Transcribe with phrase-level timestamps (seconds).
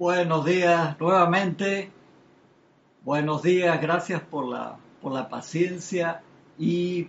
[0.00, 1.90] Buenos días nuevamente.
[3.04, 6.22] Buenos días, gracias por la, por la paciencia
[6.58, 7.08] y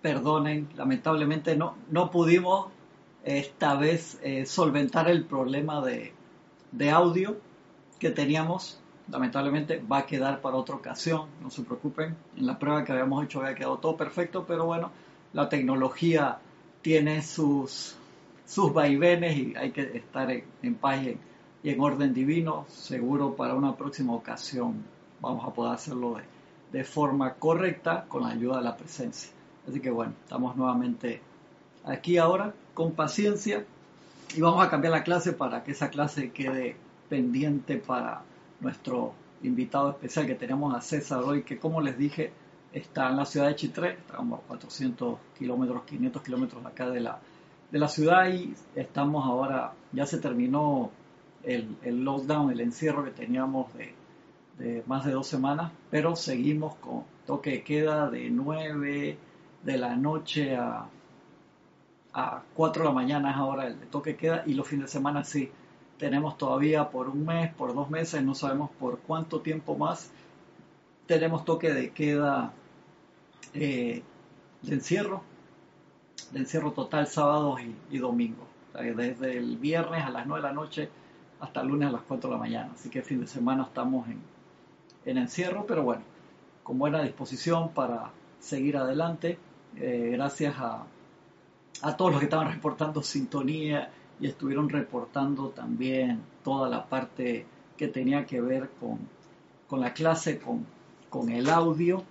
[0.00, 2.66] perdonen, lamentablemente no, no pudimos
[3.22, 6.14] esta vez eh, solventar el problema de,
[6.72, 7.36] de audio
[8.00, 8.80] que teníamos.
[9.08, 12.16] Lamentablemente va a quedar para otra ocasión, no se preocupen.
[12.36, 14.90] En la prueba que habíamos hecho había quedado todo perfecto, pero bueno,
[15.32, 16.40] la tecnología
[16.82, 17.96] tiene sus,
[18.44, 21.20] sus vaivenes y hay que estar en, paz en,
[21.78, 22.66] orden divino.
[22.68, 24.84] Seguro para una próxima ocasión
[25.20, 26.24] vamos a poder hacerlo de,
[26.78, 29.30] de forma correcta con la ayuda de la presencia.
[29.68, 31.20] Así que bueno, estamos nuevamente
[31.84, 33.64] aquí ahora con paciencia
[34.34, 36.76] y vamos a cambiar la clase para que esa clase quede
[37.08, 38.22] pendiente para
[38.60, 42.32] nuestro invitado especial que tenemos a César hoy, que como les dije
[42.72, 47.18] está en la ciudad de Chitré, estamos a 400 kilómetros, 500 kilómetros acá de la,
[47.70, 50.90] de la ciudad y estamos ahora, ya se terminó
[51.44, 53.94] el, el lockdown, el encierro que teníamos de,
[54.58, 59.18] de, más de dos semanas, pero seguimos con toque de queda de 9
[59.62, 60.86] de la noche a,
[62.12, 64.92] a 4 de la mañana es ahora el toque de queda y los fines de
[64.92, 65.50] semana sí.
[65.98, 70.10] Tenemos todavía por un mes, por dos meses, no sabemos por cuánto tiempo más.
[71.06, 72.52] Tenemos toque de queda
[73.54, 74.02] eh,
[74.62, 75.22] de encierro,
[76.32, 78.46] de encierro total sábados y, y domingos.
[78.74, 80.88] Desde el viernes a las 9 de la noche
[81.42, 82.70] hasta el lunes a las 4 de la mañana.
[82.72, 84.20] Así que fin de semana estamos en,
[85.04, 86.02] en encierro, pero bueno,
[86.62, 89.38] con buena disposición para seguir adelante.
[89.76, 90.84] Eh, gracias a,
[91.82, 93.90] a todos los que estaban reportando sintonía
[94.20, 97.44] y estuvieron reportando también toda la parte
[97.76, 99.00] que tenía que ver con,
[99.66, 100.64] con la clase, con,
[101.10, 102.04] con el audio.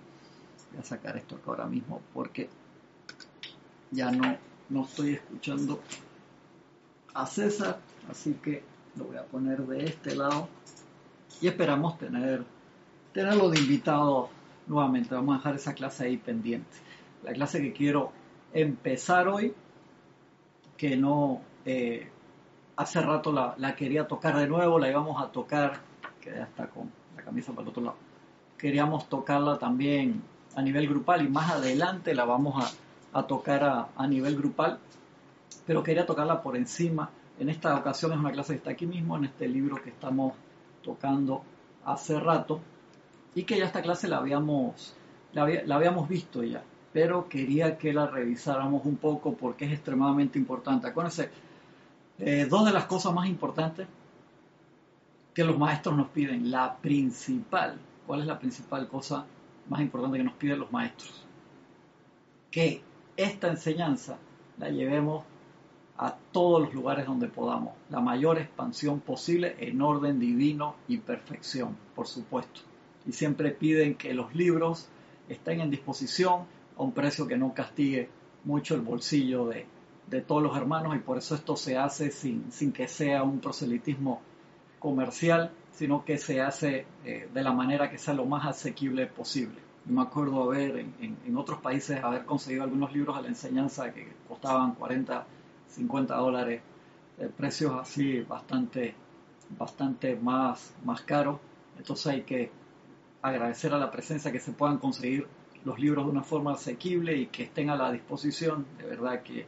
[0.72, 2.50] Voy a sacar esto acá ahora mismo porque
[3.90, 4.36] ya no,
[4.68, 5.80] no estoy escuchando
[7.14, 7.78] a César,
[8.10, 10.48] así que lo voy a poner de este lado
[11.40, 12.44] y esperamos tener
[13.12, 14.30] tenerlo de invitado
[14.66, 15.14] nuevamente.
[15.14, 16.76] Vamos a dejar esa clase ahí pendiente.
[17.22, 18.12] La clase que quiero
[18.52, 19.54] empezar hoy,
[20.76, 22.08] que no eh,
[22.76, 25.80] hace rato la, quería tocar de nuevo, la íbamos a tocar,
[26.20, 27.96] que ya está con la camisa para el otro lado.
[28.58, 30.22] Queríamos tocarla también
[30.54, 32.74] a nivel grupal y más adelante la vamos
[33.12, 34.78] a, tocar a, nivel grupal,
[35.66, 37.10] pero quería tocarla por encima.
[37.42, 40.34] En esta ocasión es una clase que está aquí mismo, en este libro que estamos
[40.80, 41.42] tocando
[41.84, 42.60] hace rato
[43.34, 44.94] y que ya esta clase la habíamos,
[45.32, 50.38] la, la habíamos visto ya, pero quería que la revisáramos un poco porque es extremadamente
[50.38, 50.86] importante.
[50.86, 51.30] Acuérdense,
[52.20, 53.88] eh, dos de las cosas más importantes
[55.34, 57.76] que los maestros nos piden, la principal,
[58.06, 59.26] ¿cuál es la principal cosa
[59.68, 61.26] más importante que nos piden los maestros?
[62.52, 62.84] Que
[63.16, 64.16] esta enseñanza
[64.58, 65.24] la llevemos
[65.98, 71.76] a todos los lugares donde podamos, la mayor expansión posible en orden divino y perfección,
[71.94, 72.60] por supuesto.
[73.06, 74.88] Y siempre piden que los libros
[75.28, 76.42] estén en disposición
[76.76, 78.08] a un precio que no castigue
[78.44, 79.66] mucho el bolsillo de,
[80.08, 83.40] de todos los hermanos y por eso esto se hace sin, sin que sea un
[83.40, 84.20] proselitismo
[84.78, 89.58] comercial, sino que se hace eh, de la manera que sea lo más asequible posible.
[89.86, 93.92] Yo me acuerdo haber en, en, otros países haber conseguido algunos libros a la enseñanza
[93.92, 95.26] que costaban 40,
[95.72, 96.62] 50 dólares,
[97.18, 98.94] eh, precios así bastante,
[99.58, 101.40] bastante más, más caros.
[101.78, 102.50] Entonces hay que
[103.22, 105.26] agradecer a la presencia que se puedan conseguir
[105.64, 108.66] los libros de una forma asequible y que estén a la disposición.
[108.78, 109.46] De verdad que,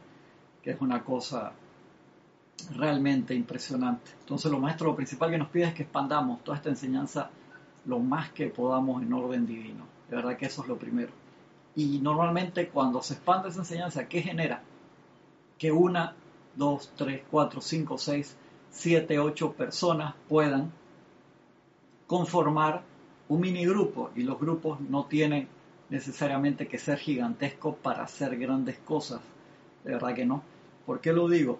[0.63, 1.53] que es una cosa
[2.75, 4.11] realmente impresionante.
[4.19, 7.29] Entonces lo maestro lo principal que nos pide es que expandamos toda esta enseñanza
[7.85, 9.85] lo más que podamos en orden divino.
[10.09, 11.11] De verdad que eso es lo primero.
[11.75, 14.63] Y normalmente cuando se expande esa enseñanza, ¿qué genera?
[15.57, 16.15] Que una,
[16.55, 18.35] dos, tres, cuatro, cinco, seis,
[18.71, 20.71] siete, ocho personas puedan
[22.07, 22.83] conformar
[23.27, 25.47] un mini grupo y los grupos no tienen
[25.89, 29.21] necesariamente que ser gigantescos para hacer grandes cosas.
[29.83, 30.43] De verdad que no.
[30.85, 31.59] ¿Por qué lo digo?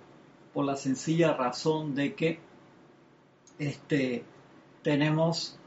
[0.54, 2.40] Por la sencilla razón de que
[3.60, 4.24] este,
[4.84, 5.58] tenemos,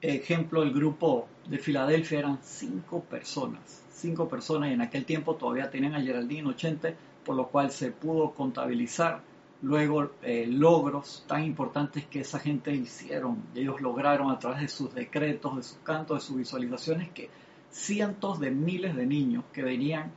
[0.00, 3.82] ejemplo, el grupo de Filadelfia eran cinco personas.
[3.92, 7.90] Cinco personas y en aquel tiempo todavía tenían a Geraldine 80, por lo cual se
[7.90, 9.22] pudo contabilizar
[9.62, 13.42] luego eh, logros tan importantes que esa gente hicieron.
[13.54, 17.30] Ellos lograron a través de sus decretos, de sus cantos, de sus visualizaciones, que
[17.70, 20.10] cientos de miles de niños que venían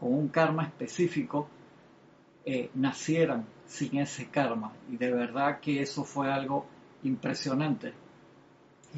[0.00, 1.48] con un karma específico
[2.44, 4.72] eh, nacieran sin ese karma.
[4.90, 6.66] Y de verdad que eso fue algo
[7.02, 7.92] impresionante.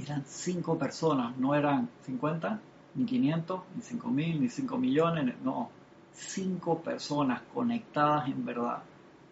[0.01, 2.61] Eran cinco personas, no eran 50,
[2.95, 5.71] ni 500, ni 5 mil, ni 5 millones, no,
[6.13, 8.83] cinco personas conectadas en verdad.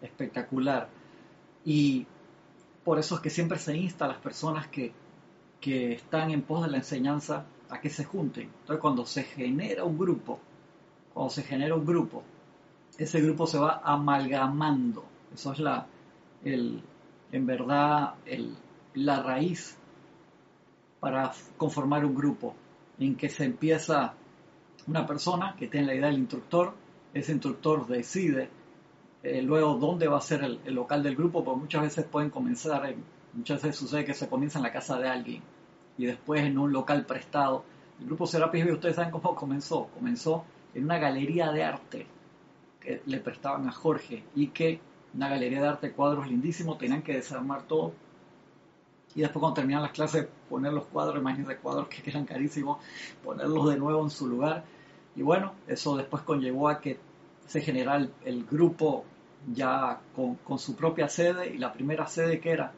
[0.01, 0.89] Espectacular.
[1.65, 2.05] Y
[2.83, 4.93] por eso es que siempre se insta a las personas que,
[5.59, 8.49] que están en pos de la enseñanza a que se junten.
[8.61, 10.39] Entonces cuando se genera un grupo,
[11.13, 12.23] cuando se genera un grupo,
[12.97, 15.03] ese grupo se va amalgamando.
[15.33, 15.85] Eso es la,
[16.43, 16.81] el,
[17.31, 18.55] en verdad el,
[18.93, 19.77] la raíz
[20.99, 22.55] para conformar un grupo,
[22.99, 24.13] en que se empieza
[24.87, 26.73] una persona que tiene la idea del instructor,
[27.13, 28.49] ese instructor decide
[29.23, 32.95] eh, luego dónde va a ser el, local del grupo, porque muchas veces pueden comenzar,
[33.33, 35.41] muchas veces sucede que se comienza en la casa de alguien
[35.97, 37.63] y después en un local prestado.
[37.99, 42.07] El grupo Serapis B, ustedes saben cómo comenzó, comenzó en una galería de arte
[42.79, 44.79] que le prestaban a Jorge y que
[45.13, 47.93] una galería de arte, cuadros lindísimos, tenían que desarmar todo
[49.17, 52.77] y después cuando terminan las clases poner los cuadros, imagínense cuadros que eran carísimos,
[53.23, 54.63] ponerlos de nuevo en su lugar.
[55.17, 56.99] Y bueno, eso después conllevó a que
[57.47, 59.03] se generara el, grupo
[59.51, 62.71] ya con, su propia sede y la primera sede que era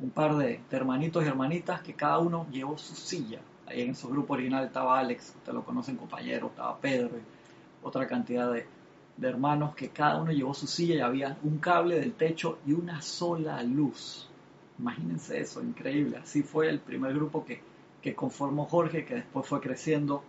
[0.00, 3.38] un par de, hermanitos y hermanitas que cada uno llevó su silla.
[3.66, 8.08] Ahí en su grupo original estaba Alex, ustedes lo conocen compañero, estaba Pedro y otra
[8.08, 8.66] cantidad de,
[9.16, 12.72] de hermanos que cada uno llevó su silla y había un cable del techo y
[12.72, 14.28] una sola luz.
[14.80, 16.16] Imagínense eso, increíble.
[16.16, 17.60] Así fue el primer grupo que,
[18.02, 20.24] que conformó Jorge, que después fue creciendo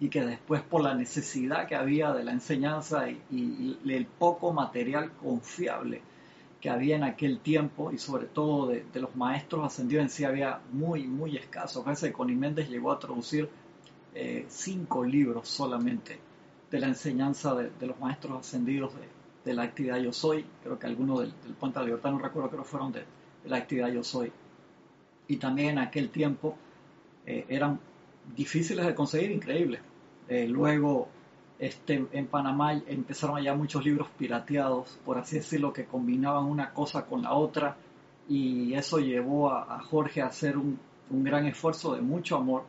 [0.00, 5.12] y que después por la necesidad que había de la enseñanza y, el poco material
[5.12, 6.02] confiable
[6.60, 10.60] que había en aquel tiempo y sobre todo de, los maestros ascendidos en sí había
[10.72, 11.84] muy, muy escaso.
[11.84, 13.48] Veces Connie Méndez llegó a traducir
[14.14, 16.18] eh, cinco libros solamente
[16.70, 18.92] de la enseñanza de, los maestros ascendidos
[19.44, 20.44] de, la actividad Yo Soy.
[20.62, 23.04] Creo que algunos del, del Puente de la Libertad, no recuerdo, que fueron de,
[23.44, 24.32] la actividad Yo Soy.
[25.28, 26.56] Y también en aquel tiempo
[27.26, 27.78] eh, eran
[28.36, 29.80] difíciles de conseguir, increíbles.
[30.28, 31.08] Eh, luego,
[31.58, 37.06] este, en Panamá empezaron allá muchos libros pirateados, por así decirlo, que combinaban una cosa
[37.06, 37.76] con la otra,
[38.28, 40.78] y eso llevó a, Jorge a hacer un,
[41.10, 42.64] gran esfuerzo de mucho amor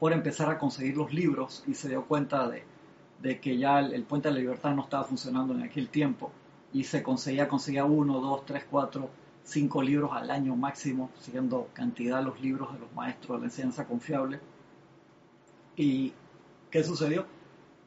[0.00, 4.02] por empezar a conseguir los libros y se dio cuenta de, que ya el, el,
[4.02, 6.32] Puente de la Libertad no estaba funcionando en aquel tiempo
[6.72, 9.08] y se conseguía, conseguía uno, dos, tres, cuatro
[9.46, 13.86] cinco libros al año máximo, siendo cantidad los libros de los maestros de la enseñanza
[13.86, 14.40] confiable.
[15.76, 16.12] ¿Y
[16.70, 17.26] qué sucedió?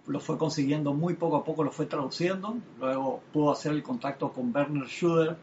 [0.06, 2.58] Lo fue consiguiendo muy poco a poco, lo fue traduciendo.
[2.80, 5.38] Luego pudo hacer el contacto con Werner Schuder,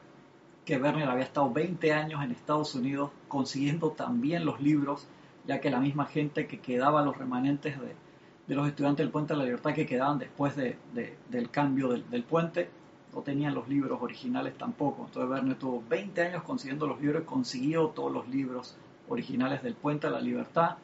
[0.65, 5.07] que Werner había estado 20 años en Estados Unidos consiguiendo también los libros,
[5.47, 9.39] ya que la misma gente que quedaba, los remanentes de, los estudiantes del Puente de
[9.39, 12.71] la Libertad que quedaban después del cambio del puente,
[13.13, 15.07] no tenían los libros originales tampoco.
[15.07, 18.77] Entonces Verne tuvo 20 años consiguiendo los libros, consiguió todos los libros
[19.09, 20.77] originales del Puente de la Libertad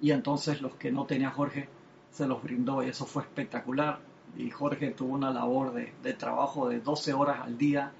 [0.00, 1.68] y entonces los que no tenía Jorge
[2.10, 4.00] se los brindó y eso fue espectacular.
[4.36, 7.92] Y Jorge tuvo una labor de, trabajo de 12 horas al día,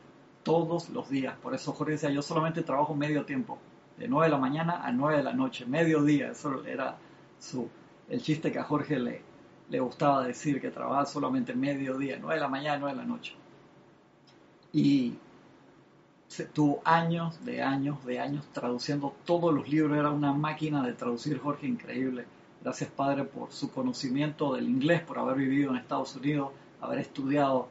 [0.42, 1.36] todos los días.
[1.42, 3.58] Por eso Jorge decía, yo solamente trabajo medio tiempo,
[3.96, 6.30] de 9 de la mañana a 9 de la noche, medio día.
[6.30, 6.96] Eso era
[7.38, 7.68] su,
[8.08, 9.22] el chiste que a Jorge le,
[9.70, 13.08] le gustaba decir, que trabajaba solamente medio día, 9 de la mañana, 9 de la
[13.08, 13.34] noche
[14.72, 15.14] y
[16.28, 20.92] se tuvo años de años de años traduciendo todos los libros, era una máquina de
[20.92, 22.26] traducir Jorge increíble.
[22.62, 27.68] Gracias Padre por su conocimiento del inglés, por haber vivido en Estados Unidos, haber estudiado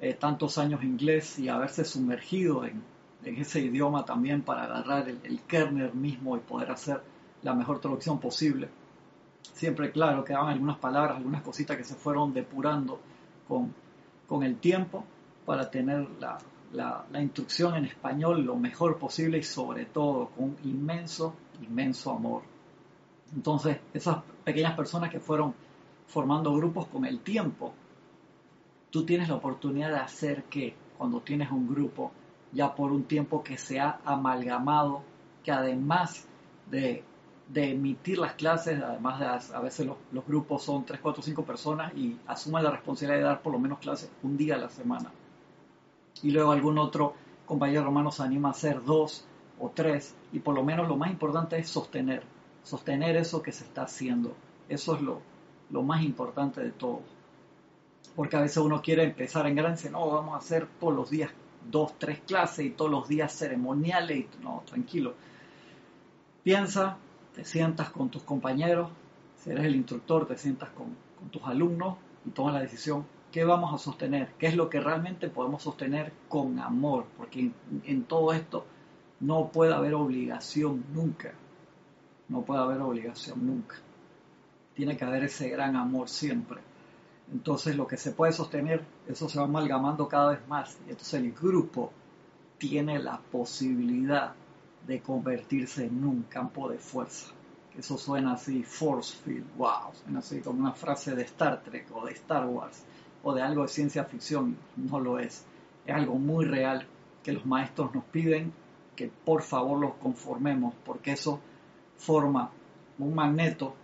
[0.00, 2.82] eh, tantos años inglés y haberse sumergido en,
[3.24, 7.00] ese idioma también para agarrar el, el, kernel mismo y poder hacer
[7.42, 8.68] la mejor traducción posible.
[9.52, 13.00] Siempre claro, quedaban algunas palabras, algunas cositas que se fueron depurando
[13.48, 13.74] con,
[14.28, 15.04] con el tiempo,
[15.44, 16.38] para tener la,
[16.72, 22.42] la, instrucción en español lo mejor posible y sobre todo con inmenso, inmenso amor.
[23.34, 25.54] Entonces, esas pequeñas personas que fueron
[26.06, 27.72] formando grupos con el tiempo,
[28.90, 32.12] tú tienes la oportunidad de hacer que cuando tienes un grupo,
[32.52, 35.02] ya por un tiempo que se ha amalgamado,
[35.42, 36.26] que además
[36.70, 37.04] de,
[37.48, 41.44] de emitir las clases, además de a veces los, los, grupos son 3, 4, 5
[41.44, 44.68] personas y asumen la responsabilidad de dar por lo menos clases un día a la
[44.68, 45.10] semana
[46.22, 49.24] y luego algún otro compañero romano se anima a hacer dos
[49.58, 52.22] o tres y por lo menos lo más importante es sostener,
[52.62, 54.34] sostener eso que se está haciendo.
[54.68, 55.20] Eso es lo,
[55.70, 57.00] lo más importante de todo.
[58.14, 61.30] Porque a veces uno quiere empezar en grande, no, vamos a hacer todos los días
[61.70, 64.18] dos, tres clases y todos los días ceremoniales.
[64.18, 65.14] Y, no, tranquilo.
[66.42, 66.96] Piensa,
[67.34, 68.90] te sientas con tus compañeros,
[69.42, 73.44] si eres el instructor, te sientas con, con tus alumnos y tomas la decisión ¿Qué
[73.44, 74.32] vamos a sostener?
[74.38, 77.06] ¿Qué es lo que realmente podemos sostener con amor?
[77.16, 77.50] Porque
[77.84, 78.64] en, todo esto
[79.20, 81.32] no puede haber obligación nunca.
[82.28, 83.76] No puede haber obligación nunca.
[84.74, 86.60] Tiene que haber ese gran amor siempre.
[87.32, 90.78] Entonces lo que se puede sostener, eso se va amalgamando cada vez más.
[90.86, 91.92] Y entonces el grupo
[92.58, 94.34] tiene la posibilidad
[94.86, 97.32] de convertirse en un campo de fuerza.
[97.76, 102.06] Eso suena así, force field, wow, suena así como una frase de Star Trek o
[102.06, 102.82] de Star Wars
[103.34, 105.44] de algo de ciencia ficción, no lo es.
[105.86, 106.86] Es algo muy real
[107.22, 108.52] que los maestros nos piden
[108.94, 111.40] que por favor los conformemos, porque eso
[111.96, 112.50] forma
[112.98, 113.74] un magneto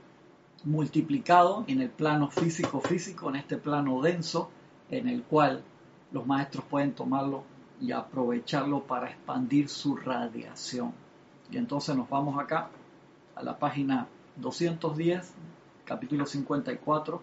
[0.65, 4.51] multiplicado en el plano físico-físico, en este plano denso,
[4.91, 5.63] en el cual
[6.13, 7.45] los maestros pueden tomarlo
[7.81, 10.93] y aprovecharlo para expandir su radiación.
[11.51, 12.71] Y entonces nos vamos acá
[13.35, 14.07] a la página
[14.37, 15.35] 210,
[15.85, 17.23] capítulo 54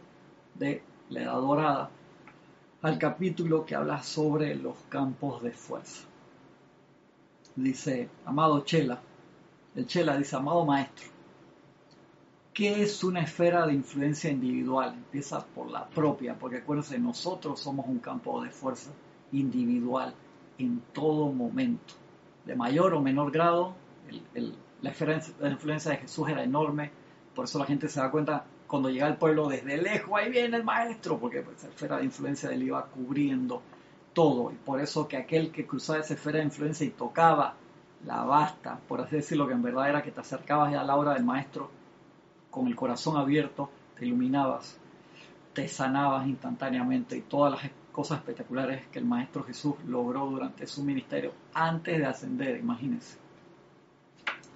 [0.55, 1.89] de La Edad Dorada,
[2.81, 6.05] al capítulo que habla sobre los campos de fuerza.
[7.55, 9.01] Dice, amado Chela,
[9.75, 11.07] el Chela dice, amado maestro,
[12.53, 14.93] ¿qué es una esfera de influencia individual?
[14.93, 18.91] Empieza por la propia, porque acuérdense, nosotros somos un campo de fuerza
[19.33, 20.13] individual
[20.57, 21.95] en todo momento,
[22.45, 23.73] de mayor o menor grado.
[24.81, 26.91] la esfera de influencia de Jesús era enorme,
[27.35, 30.55] por eso la gente se da cuenta cuando llega al pueblo desde lejos, ahí viene
[30.55, 33.63] el maestro, porque pues, la esfera de influencia de él iba cubriendo
[34.13, 37.55] todo, y por eso que aquel que cruzaba esa esfera de influencia y tocaba
[38.05, 40.95] la basta, por así decirlo, que en verdad era que te acercabas ya a la
[40.95, 41.71] hora del maestro
[42.51, 44.77] con el corazón abierto, te iluminabas,
[45.53, 50.83] te sanabas instantáneamente y todas las cosas espectaculares que el Maestro Jesús logró durante su
[50.83, 53.17] ministerio antes de ascender, imagínense.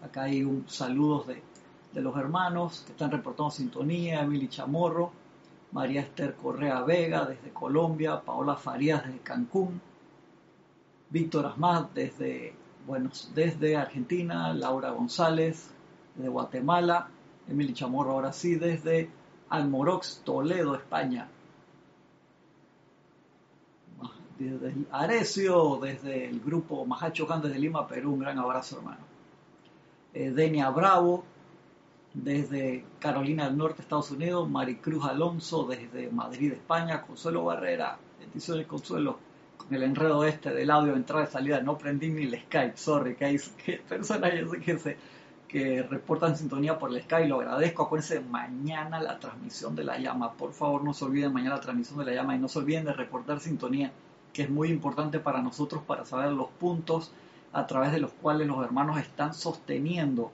[0.04, 1.42] Acá hay un saludos de,
[1.94, 5.12] de los hermanos que están reportando sintonía, Emily Chamorro,
[5.72, 9.80] María Esther Correa Vega desde Colombia, Paola Farías desde Cancún,
[11.10, 12.56] Víctor Asmad desde,
[12.88, 15.70] bueno, desde Argentina, Laura González
[16.16, 17.10] desde Guatemala,
[17.48, 19.10] Emily Chamorro ahora sí desde
[19.50, 21.28] Almorox, Toledo, España,
[24.40, 29.02] desde Arecio, desde el grupo Majacho Can desde Lima, Perú, un gran abrazo hermano.
[30.14, 31.24] Eh, Denia Bravo,
[32.14, 39.18] desde Carolina del Norte, Estados Unidos, Maricruz Alonso, desde Madrid, España, Consuelo Barrera, bendiciones Consuelo,
[39.58, 43.16] con el enredo este del audio, entrada y salida, no prendí ni el Skype, sorry,
[43.16, 43.40] que hay
[43.90, 44.32] personas
[44.64, 44.98] que, se,
[45.48, 50.34] que reportan sintonía por el Skype, lo agradezco, acuérdense, mañana la transmisión de la llama,
[50.34, 52.86] por favor no se olviden mañana la transmisión de la llama y no se olviden
[52.86, 53.92] de reportar sintonía
[54.34, 57.12] que es muy importante para nosotros para saber los puntos
[57.54, 60.32] a través de los cuales los hermanos están sosteniendo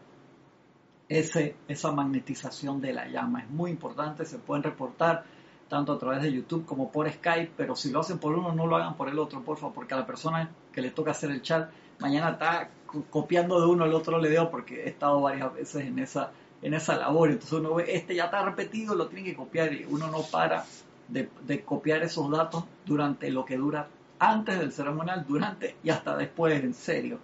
[1.10, 3.42] ese, esa magnetización de la llama.
[3.42, 5.26] Es muy importante, se pueden reportar
[5.68, 8.66] tanto a través de YouTube como por Skype, pero si lo hacen por uno, no
[8.66, 11.32] lo hagan por el otro, por favor, porque a la persona que le toca hacer
[11.32, 12.70] el chat mañana está
[13.10, 16.74] copiando de uno el otro le dio porque he estado varias veces en esa, en
[16.74, 17.30] esa labor.
[17.30, 20.66] Entonces uno ve, este ya está repetido, lo tiene que copiar y uno no para
[21.08, 23.88] de, copiar esos datos durante lo que dura
[24.18, 27.20] antes del ceremonial, durante y hasta después, en serio.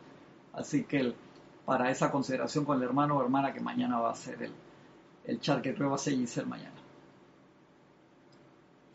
[0.54, 1.14] Así que
[1.66, 4.52] para esa consideración con el hermano o hermana que mañana va a ser el,
[5.26, 6.76] el chat que va a ser mañana.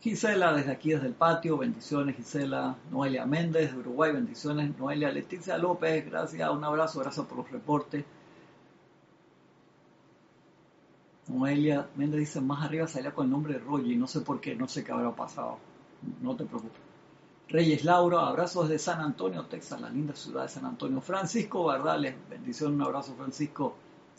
[0.01, 5.57] Gisela, desde aquí, desde el patio, bendiciones Gisela, Noelia Méndez de Uruguay, bendiciones Noelia, Leticia
[5.59, 8.03] López, gracias, un abrazo, gracias por los reportes.
[11.27, 14.55] Noelia Méndez dice, más arriba salía con el nombre de Roger no sé por qué,
[14.55, 15.59] no sé qué habrá pasado.
[16.21, 16.90] No te preocupes.
[17.49, 21.01] Reyes Laura, abrazos de San Antonio, Texas, la linda ciudad de San Antonio.
[21.01, 23.75] Francisco Bardales, bendición, un abrazo Francisco.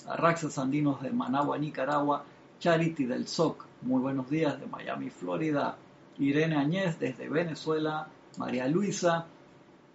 [0.06, 2.24] Arraxa Sandinos de Managua, Nicaragua.
[2.58, 5.76] Charity del SOC, muy buenos días de Miami, Florida.
[6.18, 8.08] Irene Añez desde Venezuela.
[8.36, 9.26] María Luisa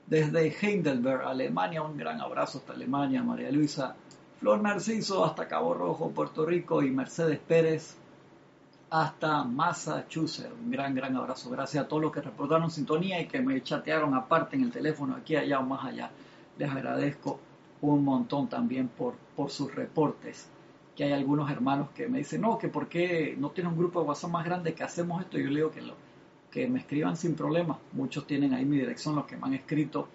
[0.08, 1.84] desde Heidelberg, Alemania.
[1.84, 3.96] Un gran abrazo hasta Alemania, María Luisa.
[4.40, 7.98] Flor Narciso hasta Cabo Rojo, Puerto Rico y Mercedes Pérez
[8.90, 10.52] hasta Massachusetts.
[10.64, 11.50] Un gran, gran abrazo.
[11.50, 15.16] Gracias a todos los que reportaron sintonía y que me chatearon aparte en el teléfono
[15.16, 16.12] aquí, allá o más allá.
[16.58, 17.40] Les agradezco
[17.82, 20.50] un montón también por, por sus reportes.
[20.96, 24.02] Que hay algunos hermanos que me dicen, no, que por qué no tiene un grupo
[24.02, 25.38] de WhatsApp más grande que hacemos esto.
[25.38, 25.94] Yo le digo que, lo,
[26.50, 27.78] que me escriban sin problema.
[27.92, 30.08] Muchos tienen ahí mi dirección, los que me han escrito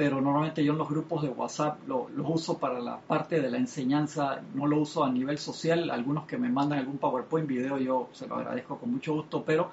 [0.00, 3.58] pero normalmente yo en los grupos de WhatsApp los uso para la parte de la
[3.58, 8.08] enseñanza, no lo uso a nivel social, algunos que me mandan algún PowerPoint video yo
[8.12, 9.70] se lo agradezco con mucho gusto, pero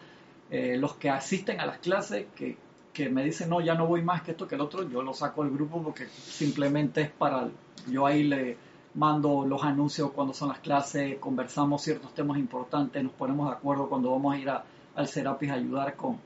[0.51, 2.57] eh, los que asisten a las clases, que,
[2.91, 5.13] que, me dicen, no, ya no voy más que esto que el otro, yo lo
[5.13, 7.47] saco del grupo porque simplemente es para,
[7.89, 8.57] yo ahí le
[8.95, 13.87] mando los anuncios cuando son las clases, conversamos ciertos temas importantes, nos ponemos de acuerdo
[13.87, 16.17] cuando vamos a ir al Serapis a ayudar con,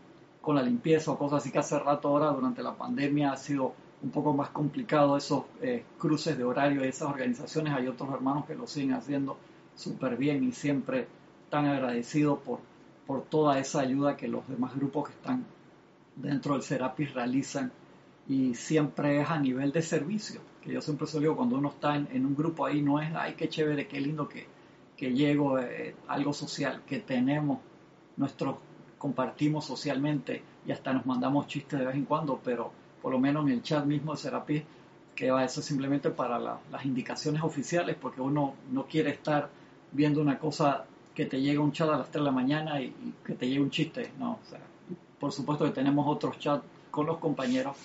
[0.41, 3.75] con la limpieza o cosas así que hace rato ahora durante la pandemia ha sido
[4.03, 7.73] un poco más complicado esos eh, cruces de horario de esas organizaciones.
[7.73, 9.37] Hay otros hermanos que lo siguen haciendo
[9.75, 11.07] súper bien y siempre
[11.49, 12.59] tan agradecidos por,
[13.05, 15.45] por toda esa ayuda que los demás grupos que están
[16.15, 17.71] dentro del Serapis realizan
[18.27, 21.95] y siempre es a nivel de servicio, que yo siempre se digo, cuando uno está
[21.95, 24.47] en, un grupo ahí no es, ay, qué chévere, qué lindo que,
[24.95, 27.59] que llego, eh, algo social, que tenemos,
[28.17, 28.57] nuestros,
[28.97, 33.45] compartimos socialmente y hasta nos mandamos chistes de vez en cuando, pero por lo menos
[33.45, 34.63] en el chat mismo de Serapis,
[35.15, 39.49] que va eso simplemente para las indicaciones oficiales, porque uno no quiere estar
[39.91, 42.93] viendo una cosa que te llega un chat a las 3 de la mañana y,
[43.25, 44.59] que te llegue un chiste, no, o sea,
[45.19, 47.75] por supuesto que tenemos otros chats con los compañeros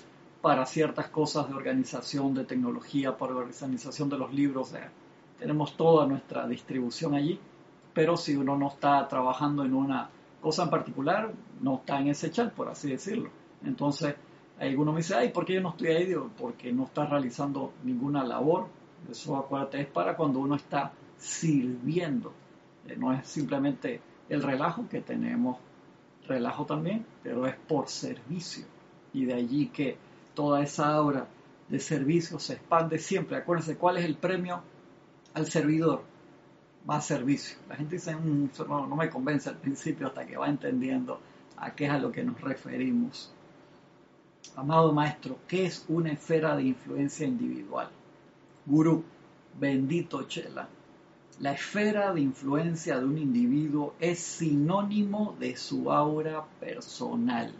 [0.40, 4.72] para ciertas cosas de organización, de tecnología, para organización de los libros,
[5.38, 7.38] tenemos toda nuestra distribución allí,
[7.92, 10.08] pero si uno no está trabajando en una
[10.40, 13.30] cosa en particular, no está en ese chat, por así decirlo.
[13.64, 14.14] Entonces,
[14.58, 16.14] alguno me dice, ay, ¿por qué yo no estoy ahí?
[16.38, 18.68] Porque no está realizando ninguna labor.
[19.10, 22.32] Eso, acuérdate, es para cuando uno está sirviendo.
[22.86, 25.58] Eh, no es simplemente el relajo que tenemos,
[26.26, 28.64] relajo también, pero es por servicio.
[29.12, 29.96] Y de allí que
[30.34, 31.26] toda esa obra
[31.68, 33.36] de servicio se expande siempre.
[33.36, 34.62] Acuérdense, ¿cuál es el premio
[35.34, 36.02] al servidor?
[36.86, 37.58] Más servicio.
[37.68, 41.20] La gente dice, mm, no, no me convence al principio hasta que va entendiendo
[41.56, 43.32] a qué es a lo que nos referimos.
[44.54, 47.88] Amado maestro, ¿qué es una esfera de influencia individual?
[48.64, 49.04] Gurú,
[49.58, 50.68] bendito Chela.
[51.40, 57.52] La esfera de influencia de un individuo es sinónimo de su aura personal.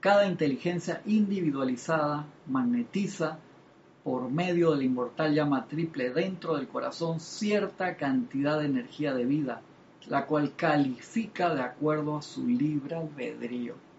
[0.00, 3.38] Cada inteligencia individualizada magnetiza
[4.04, 9.24] por medio de la inmortal llama triple dentro del corazón cierta cantidad de energía de
[9.24, 9.62] vida,
[10.08, 13.89] la cual califica de acuerdo a su libre albedrío.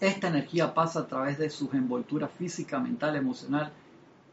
[0.00, 3.72] Esta energía pasa a través de sus envolturas física, mental, emocional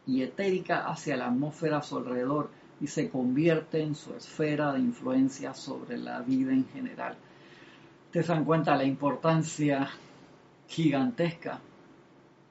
[0.05, 2.49] y etérica hacia la atmósfera a su alrededor
[2.81, 7.15] y se convierte en su esfera de influencia sobre la vida en general.
[8.11, 9.89] Te dan cuenta la importancia
[10.67, 11.61] gigantesca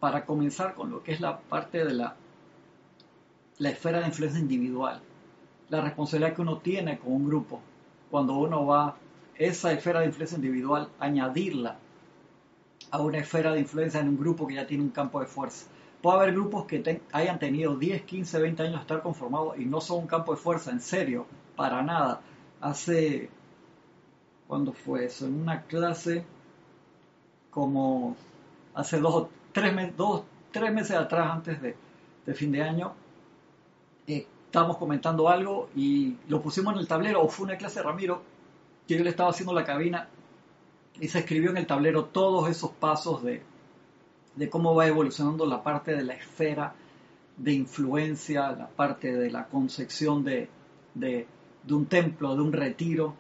[0.01, 2.17] para comenzar con lo que es la parte de la,
[3.59, 5.03] la esfera de influencia individual,
[5.69, 7.61] la responsabilidad que uno tiene con un grupo,
[8.11, 8.97] cuando uno va
[9.37, 11.77] esa esfera de influencia individual, añadirla
[12.93, 15.67] a una esfera de influencia en un grupo que ya tiene un campo de fuerza.
[16.03, 19.81] Puede haber grupos que hayan tenido 10, 15, 20 años de estar conformados y no
[19.81, 21.27] son un campo de fuerza, en serio,
[21.57, 22.21] para nada.
[22.61, 23.31] Hace,
[24.47, 25.27] ¿cuándo fue eso?
[25.27, 26.25] En una clase
[27.51, 28.15] como
[28.75, 31.75] hace dos, tres, dos, tres meses atrás, antes de,
[32.35, 32.93] fin de año,
[34.07, 37.87] eh, estábamos comentando algo y lo pusimos en el tablero, o fue una clase de
[37.87, 38.23] Ramiro,
[38.87, 40.09] que yo le estaba haciendo la cabina
[41.01, 43.43] y se escribió en el tablero todos esos pasos de,
[44.37, 46.75] de cómo va evolucionando la parte de la esfera
[47.37, 50.49] de influencia, la parte de la concepción de,
[50.95, 51.27] de,
[51.63, 53.15] de un templo, de un retiro,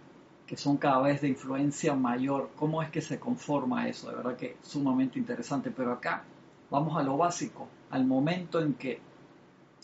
[0.47, 2.51] que son cada vez de influencia mayor.
[2.57, 4.11] ¿Cómo es que se conforma eso?
[4.11, 5.71] De verdad que es sumamente interesante.
[5.71, 6.25] Pero acá
[6.71, 9.01] vamos a lo básico, al momento en que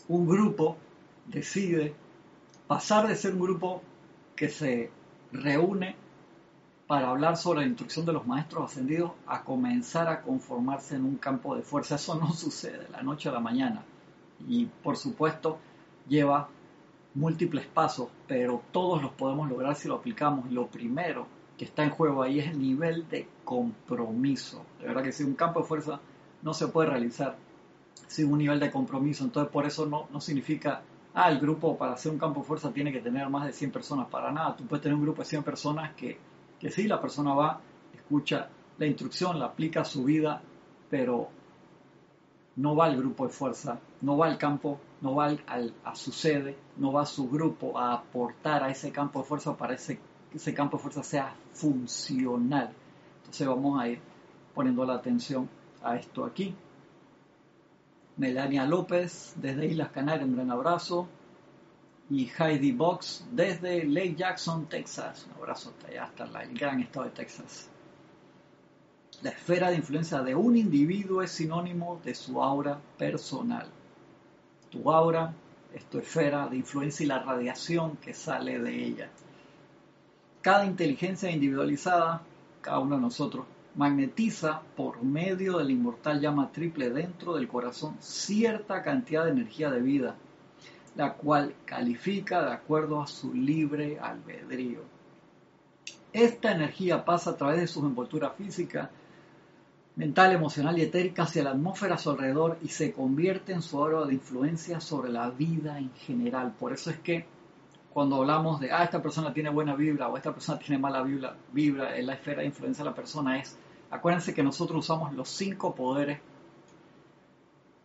[0.07, 0.77] un grupo
[1.25, 1.93] decide
[2.67, 3.81] pasar de ser un grupo
[4.35, 4.91] que se
[5.31, 5.95] reúne
[6.89, 11.17] para hablar sobre la instrucción de los maestros ascendidos a comenzar a conformarse en un
[11.17, 11.93] campo de fuerza.
[11.93, 13.83] Eso no sucede de la noche a la mañana.
[14.47, 15.59] Y por supuesto
[16.07, 16.49] lleva
[17.13, 20.51] múltiples pasos, pero todos los podemos lograr si lo aplicamos.
[20.51, 21.27] Lo primero
[21.59, 24.65] que está en juego ahí es el nivel de compromiso.
[24.79, 25.99] De verdad que si un campo de fuerza
[26.41, 27.35] no se puede realizar
[28.07, 30.81] sin un nivel de compromiso, entonces por eso no, no significa,
[31.13, 33.71] ah, el grupo para hacer un campo de fuerza tiene que tener más de 100
[33.71, 34.55] personas, para nada.
[34.55, 36.17] Tú puedes tener un grupo de 100 personas que,
[36.59, 37.59] que sí, la persona va,
[37.93, 40.41] escucha la instrucción, la aplica a su vida,
[40.89, 41.29] pero
[42.57, 46.11] no va al grupo de fuerza, no va al campo, no va al, a su
[46.11, 49.99] sede, no va a su grupo a aportar a ese campo de fuerza para que
[50.33, 52.71] ese campo de fuerza sea funcional.
[53.19, 53.99] Entonces vamos a ir
[54.53, 55.49] poniendo la atención
[55.83, 56.55] a esto aquí.
[58.17, 61.07] Melania López desde Islas Canarias, un gran abrazo.
[62.09, 65.27] Y Heidi Box desde Lake Jackson, Texas.
[65.27, 67.69] Un abrazo hasta el gran estado de Texas.
[69.21, 73.67] La esfera de influencia de un individuo es sinónimo de su aura personal.
[74.69, 75.33] Tu aura
[75.73, 79.09] es tu esfera de influencia y la radiación que sale de ella.
[80.41, 82.21] Cada inteligencia individualizada,
[82.61, 83.45] cada uno de nosotros,
[83.75, 89.69] magnetiza por medio de la inmortal llama triple dentro del corazón cierta cantidad de energía
[89.69, 90.15] de vida,
[90.99, 94.81] la cual califica de acuerdo a su libre albedrío.
[96.11, 98.89] Esta energía pasa a través de sus envolturas físicas
[99.95, 103.81] mental, emocional y etérica hacia la atmósfera a su alrededor y se convierte en su
[103.81, 106.53] aura de influencia sobre la vida en general.
[106.59, 107.25] Por eso es que
[107.93, 111.33] cuando hablamos de, ah, esta persona tiene buena vibra o esta persona tiene mala vibra,
[111.53, 113.57] vibra en la esfera de influencia de la persona es,
[113.89, 116.19] acuérdense que nosotros usamos los cinco poderes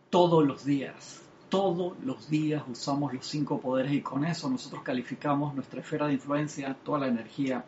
[0.09, 1.24] todos los días.
[1.55, 6.15] Todos los días usamos los cinco poderes y con eso nosotros calificamos nuestra esfera de
[6.15, 7.63] influencia, toda la energía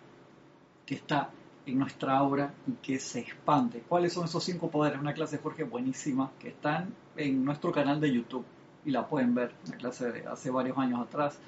[0.85, 1.29] que está
[1.65, 3.85] en nuestra obra y que se expande.
[3.87, 4.99] ¿Cuáles son esos cinco poderes?
[4.99, 8.43] Una clase de Jorge buenísima que están en nuestro canal de YouTube
[8.83, 11.39] y la pueden ver, una clase de hace varios años atrás.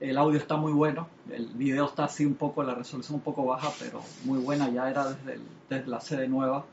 [0.00, 3.46] El audio está muy bueno, el video está así un poco, la resolución un poco
[3.46, 6.66] baja, pero muy buena, ya era desde, desde la sede nueva.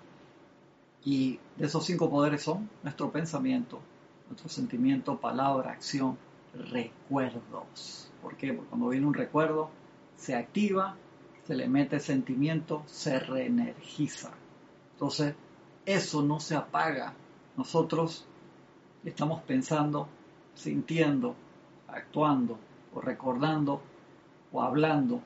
[1.05, 3.79] Y de esos cinco poderes son nuestro pensamiento,
[4.31, 6.17] nuestro sentimiento, palabra, acción,
[6.53, 8.11] recuerdos.
[8.21, 8.53] ¿Por qué?
[8.53, 9.69] Porque cuando viene un recuerdo,
[10.15, 10.95] se activa
[11.51, 14.31] se le mete sentimiento, se reenergiza.
[14.93, 15.35] Entonces,
[15.85, 17.13] eso no se apaga.
[17.57, 18.25] Nosotros
[19.03, 20.07] estamos pensando,
[20.53, 21.35] sintiendo,
[21.87, 22.57] actuando
[22.93, 23.81] o recordando
[24.51, 25.21] o hablando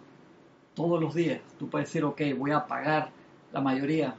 [0.74, 1.42] todos los días.
[1.60, 3.12] Tú puedes decir, ok, voy a apagar
[3.52, 4.16] la mayoría.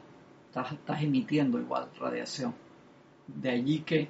[0.47, 2.55] Estás, estás emitiendo igual radiación.
[3.27, 4.09] De allí que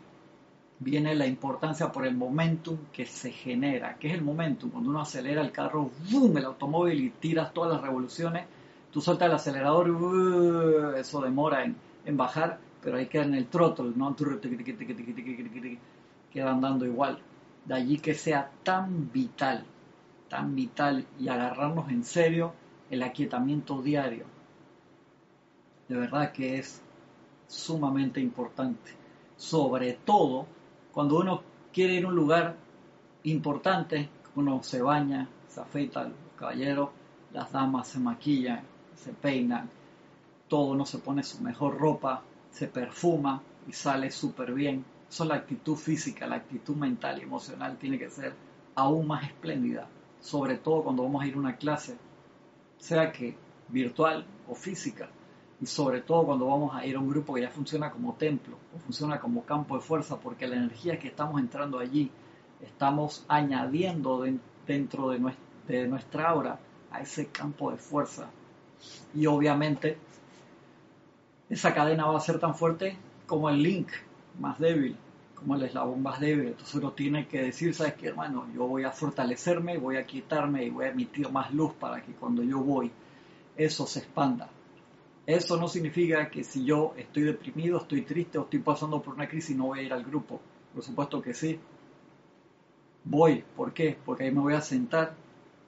[0.78, 3.96] viene la importancia por el momentum que se genera.
[3.98, 4.70] ¿Qué es el momentum?
[4.70, 6.36] Cuando uno acelera el carro, ¡boom!
[6.36, 8.46] el automóvil y tiras todas las revoluciones,
[8.92, 10.96] tú sueltas el acelerador, ¡uh!
[10.96, 14.14] eso demora en, en, bajar, pero ahí queda en el throttle, ¿no?
[16.32, 17.18] queda andando igual.
[17.64, 19.64] De allí que sea tan vital,
[20.28, 22.52] tan vital y agarrarnos en serio
[22.90, 24.26] el aquietamiento diario.
[25.88, 26.82] De verdad que es
[27.48, 28.92] sumamente importante.
[29.36, 30.46] Sobre todo
[30.96, 31.42] cuando uno
[31.74, 32.56] quiere ir a un lugar
[33.24, 36.88] importante, uno se baña, se afeita, los caballeros,
[37.34, 38.62] las damas se maquillan,
[38.94, 39.68] se peinan,
[40.48, 44.86] todo uno se pone su mejor ropa, se perfuma y sale súper bien.
[45.06, 48.32] Eso es la actitud física, la actitud mental y emocional tiene que ser
[48.74, 49.86] aún más espléndida,
[50.22, 51.98] sobre todo cuando vamos a ir a una clase,
[52.78, 53.36] sea que
[53.68, 55.10] virtual o física
[55.60, 58.56] y sobre todo cuando vamos a ir a un grupo que ya funciona como templo
[58.74, 62.10] o funciona como campo de fuerza, porque la energía que estamos entrando allí,
[62.60, 64.24] estamos añadiendo
[64.66, 66.58] dentro de nuestra, de nuestra aura
[66.90, 68.28] a ese campo de fuerza.
[69.14, 69.98] Y obviamente
[71.48, 73.88] esa cadena va a ser tan fuerte como el link
[74.38, 74.96] más débil,
[75.34, 76.48] como el eslabón más débil.
[76.48, 78.46] Entonces uno tiene que decir, ¿sabes qué, hermano?
[78.54, 82.12] Yo voy a fortalecerme, voy a quitarme y voy a emitir más luz para que
[82.12, 82.90] cuando yo voy,
[83.56, 84.50] eso se expanda.
[85.26, 89.28] Eso no significa que si yo estoy deprimido, estoy triste o estoy pasando por una
[89.28, 90.40] crisis no voy a ir al grupo.
[90.72, 91.58] Por supuesto que sí.
[93.04, 93.44] Voy.
[93.56, 93.96] ¿Por qué?
[94.04, 95.14] Porque ahí me voy a sentar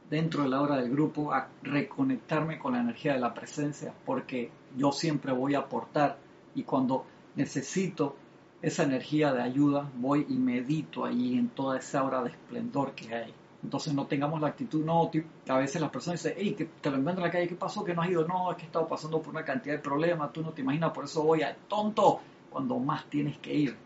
[0.08, 4.50] dentro de la hora del grupo a reconectarme con la energía de la presencia, porque
[4.76, 6.18] yo siempre voy a aportar
[6.54, 7.04] y cuando
[7.36, 8.16] necesito
[8.62, 13.14] esa energía de ayuda, voy y medito allí en toda esa hora de esplendor que
[13.14, 13.34] hay.
[13.62, 15.10] Entonces no tengamos la actitud, no,
[15.48, 17.84] a veces las personas dicen, hey, que te lo encuentro en la calle, ¿qué pasó?
[17.84, 18.26] ¿Que no has ido?
[18.26, 20.92] No, es que he estado pasando por una cantidad de problemas, tú no te imaginas,
[20.92, 23.76] por eso voy a tonto, cuando más tienes que ir.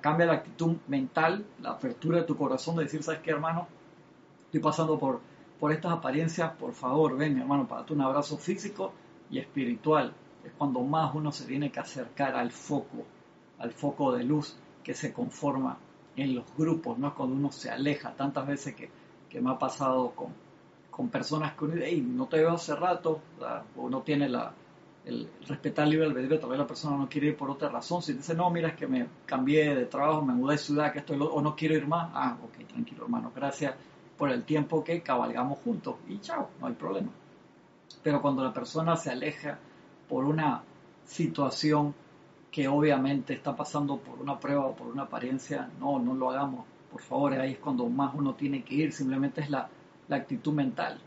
[0.00, 3.68] cambia la actitud mental, la apertura de tu corazón de decir, ¿sabes qué, hermano?
[4.46, 5.20] Estoy pasando por,
[5.60, 8.92] por estas apariencias, por favor, ven, mi hermano, para darte un abrazo físico
[9.30, 10.12] y espiritual.
[10.44, 13.04] Es cuando más uno se tiene que acercar al foco,
[13.58, 15.78] al foco de luz que se conforma
[16.16, 18.88] en los grupos, no es cuando uno se aleja tantas veces que
[19.34, 20.28] que me ha pasado con,
[20.92, 23.20] con personas que uno dice, no te veo hace rato,
[23.76, 24.52] o no tiene la,
[25.04, 28.00] el respetar el libre albedrío, tal vez la persona no quiere ir por otra razón.
[28.00, 31.00] Si dice, no, mira, es que me cambié de trabajo, me mudé de ciudad, que
[31.00, 33.74] estoy, o no quiero ir más, ah, ok, tranquilo, hermano, gracias
[34.16, 37.10] por el tiempo que cabalgamos juntos y chao, no hay problema.
[38.04, 39.58] Pero cuando la persona se aleja
[40.08, 40.62] por una
[41.06, 41.92] situación
[42.52, 46.66] que obviamente está pasando por una prueba o por una apariencia, no, no lo hagamos
[46.94, 49.68] por favor, ahí es cuando más uno tiene que ir, simplemente es la,
[50.08, 51.00] actitud mental.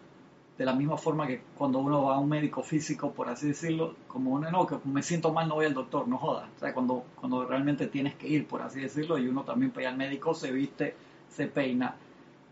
[0.57, 3.95] De la misma forma que cuando uno va a un médico físico, por así decirlo,
[4.05, 6.49] como uno, no, que me siento mal, no voy al doctor, no joda.
[6.53, 9.87] O sea, cuando, cuando realmente tienes que ir, por así decirlo, y uno también va
[9.87, 10.93] al médico, se viste,
[11.29, 11.95] se peina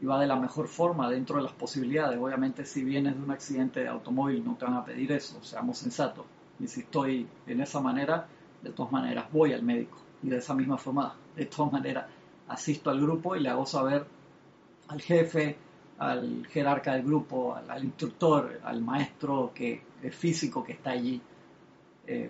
[0.02, 2.18] y va de la mejor forma dentro de las posibilidades.
[2.18, 5.78] Obviamente, si vienes de un accidente de automóvil, no te van a pedir eso, seamos
[5.78, 6.26] sensatos.
[6.58, 8.28] Y si estoy en esa manera,
[8.64, 9.98] de todas maneras voy al médico.
[10.24, 12.06] Y de esa misma forma, de todas maneras,
[12.48, 14.06] asisto al grupo y le hago saber
[14.88, 15.58] al jefe,
[15.98, 21.22] al jerarca del grupo, al, instructor, al maestro que es físico que está allí,
[22.08, 22.30] eh,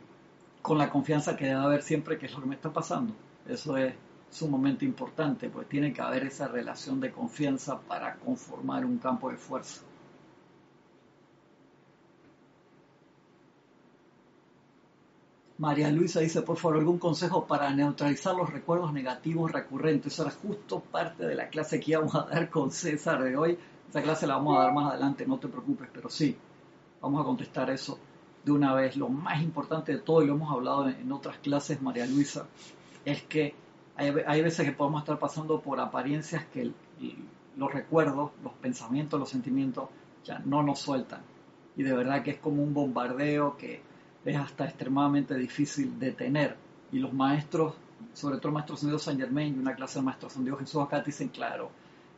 [0.61, 3.13] con la confianza que debe haber siempre que es lo que me está pasando.
[3.47, 3.93] Eso es
[4.29, 9.37] sumamente importante, pues tiene que haber esa relación de confianza para conformar un campo de
[9.37, 9.81] fuerza.
[15.57, 20.13] María Luisa dice, por favor, algún consejo para neutralizar los recuerdos negativos recurrentes.
[20.13, 23.57] Eso era justo parte de la clase que íbamos a dar con César de hoy.
[23.89, 26.35] Esa clase la vamos a dar más adelante, no te preocupes, pero sí,
[27.01, 27.97] vamos a contestar eso
[28.43, 28.97] de una vez.
[28.97, 32.47] Lo más importante de todo, y lo hemos hablado en otras clases, María Luisa,
[33.05, 33.55] es que
[33.95, 36.69] hay, veces que podemos estar pasando por apariencias que
[37.55, 39.87] los recuerdos, los pensamientos, los sentimientos
[40.25, 41.21] ya no nos sueltan.
[41.77, 43.81] Y de verdad que es como un bombardeo que
[44.25, 46.57] es hasta extremadamente difícil de tener.
[46.91, 47.75] Y los maestros,
[48.13, 51.01] sobre todo el maestro Dios San Germain y una clase de maestros Dios Jesús acá
[51.01, 51.69] dicen claro,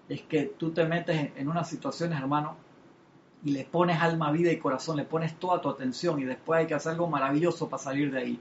[0.07, 2.55] es que tú te metes en unas situaciones, hermano,
[3.43, 6.67] y le pones alma, vida y corazón, le pones toda tu atención y después hay
[6.67, 8.39] que hacer algo maravilloso para salir de ahí.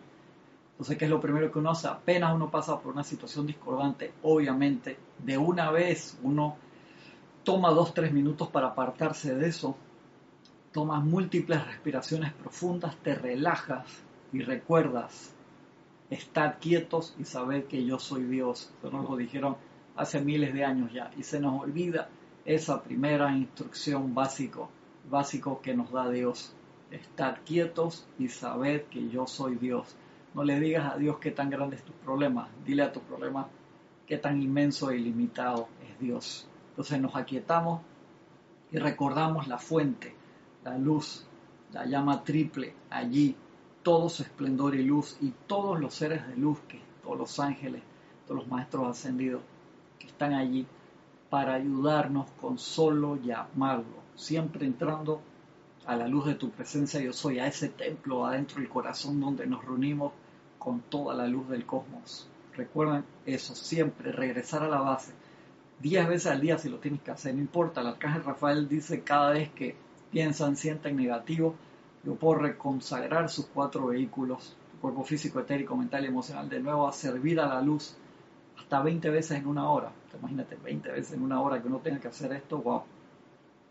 [0.73, 1.89] Entonces, ¿qué es lo primero que uno hace?
[1.89, 6.57] Apenas uno pasa por una situación discordante, obviamente, de una vez uno
[7.45, 9.77] toma dos, tres minutos para apartarse de eso,
[10.77, 15.33] tomas múltiples respiraciones profundas, te relajas y recuerdas
[16.11, 18.71] estar quietos y saber que yo soy Dios.
[18.79, 19.57] Eso nos lo dijeron
[19.97, 21.11] hace miles de años ya.
[21.17, 22.11] Y se nos olvida
[22.45, 24.69] esa primera instrucción básico
[25.09, 26.53] básico que nos da Dios.
[26.91, 29.97] Estar quietos y saber que yo soy Dios.
[30.35, 33.49] No le digas a Dios qué tan grande es tu problema, dile a tu problema
[34.07, 36.47] qué tan inmenso e ilimitado es Dios.
[36.69, 37.81] Entonces nos aquietamos
[38.71, 40.15] y recordamos la fuente,
[40.67, 41.27] la luz,
[41.73, 43.35] la llama triple allí,
[43.83, 47.83] todo su esplendor y luz y todos los seres de luz, que todos los ángeles,
[48.27, 49.43] todos los maestros ascendidos
[49.99, 50.67] que están allí
[51.31, 55.21] para ayudarnos con solo llamarlo siempre entrando
[55.87, 59.47] a la luz de tu presencia yo soy, a ese templo adentro del corazón donde
[59.47, 60.13] nos reunimos
[60.59, 62.29] con toda la luz del cosmos.
[62.57, 65.13] Recuerden eso, siempre regresar a la base.
[65.79, 67.83] Diez veces al día si lo tienes que hacer, no importa.
[67.83, 69.77] El arcángel Rafael dice cada vez que
[70.11, 71.55] piensan, sienten negativo,
[72.05, 76.87] yo puedo reconsagrar sus cuatro vehículos, tu cuerpo físico, etérico, mental y emocional, de nuevo
[76.87, 77.97] a servir a la luz
[78.59, 79.93] hasta 20 veces en una hora.
[80.19, 82.83] Imagínate, 20 veces en una hora que uno tenga que hacer esto, wow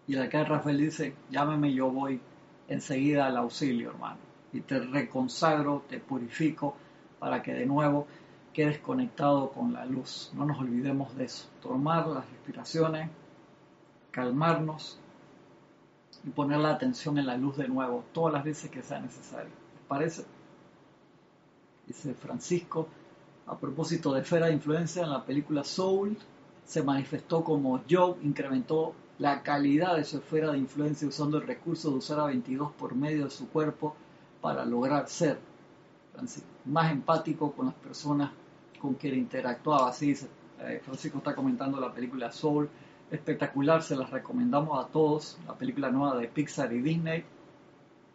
[0.07, 2.21] y acá Rafael dice, llámeme, yo voy
[2.67, 4.17] enseguida al auxilio, hermano.
[4.53, 6.75] Y te reconsagro, te purifico
[7.19, 8.05] para que de nuevo
[8.53, 10.31] quedes conectado con la luz.
[10.35, 11.49] No nos olvidemos de eso.
[11.61, 13.09] Tomar las respiraciones,
[14.11, 14.99] calmarnos
[16.25, 19.51] y poner la atención en la luz de nuevo, todas las veces que sea necesario.
[19.73, 20.25] ¿Les parece?
[21.85, 22.87] Dice Francisco,
[23.47, 26.17] a propósito de esfera de influencia en la película Soul,
[26.65, 31.91] se manifestó como Job incrementó la calidad de su esfera de influencia usando el recurso
[31.91, 33.95] de usar a 22 por medio de su cuerpo
[34.41, 35.39] para lograr ser
[36.65, 38.31] más empático con las personas
[38.79, 39.89] con quien interactuaba.
[39.89, 40.27] Así dice,
[40.59, 42.69] eh, Francisco está comentando la película Soul,
[43.11, 47.23] espectacular, se las recomendamos a todos, la película nueva de Pixar y Disney,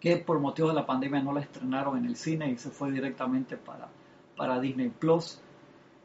[0.00, 2.90] que por motivos de la pandemia no la estrenaron en el cine y se fue
[2.90, 3.88] directamente para,
[4.37, 5.40] para Disney Plus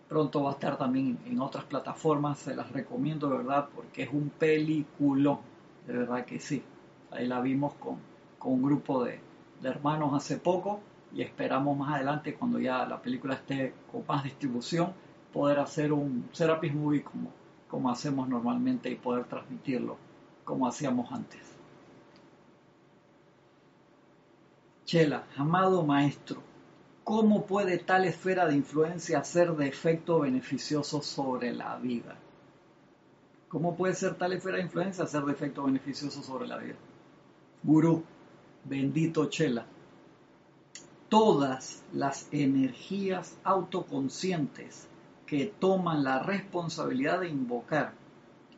[0.07, 4.29] pronto va a estar también en otras plataformas, se las recomiendo verdad porque es un
[4.29, 5.39] peliculón,
[5.87, 6.63] de verdad que sí.
[7.11, 7.97] Ahí la vimos con,
[8.37, 9.19] con un grupo de,
[9.61, 10.79] de, hermanos hace poco
[11.13, 14.93] y esperamos más adelante cuando ya la película esté con más distribución
[15.33, 17.31] poder hacer un Serapis Movie como,
[17.69, 19.97] como hacemos normalmente y poder transmitirlo
[20.43, 21.41] como hacíamos antes.
[24.85, 26.41] Chela, amado maestro,
[27.05, 32.15] ¿Cómo puede tal esfera de influencia ser de efecto beneficioso sobre la vida?
[33.47, 36.73] ¿Cómo puede ser tal esfera de influencia ser de efecto beneficioso sobre la vida?
[37.61, 38.03] Gurú,
[38.63, 39.67] bendito Chela.
[41.07, 44.87] Todas las energías autoconscientes
[45.25, 47.93] que toman la responsabilidad de invocar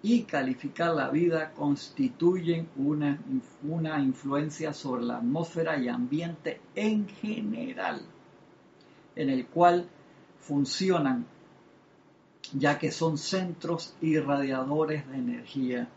[0.02, 3.20] y calificar la vida constituyen una,
[3.64, 8.02] una influencia sobre la atmósfera y ambiente en general
[9.18, 9.90] en el cual
[10.40, 11.26] funcionan,
[12.54, 15.90] ya que son centros irradiadores de energía.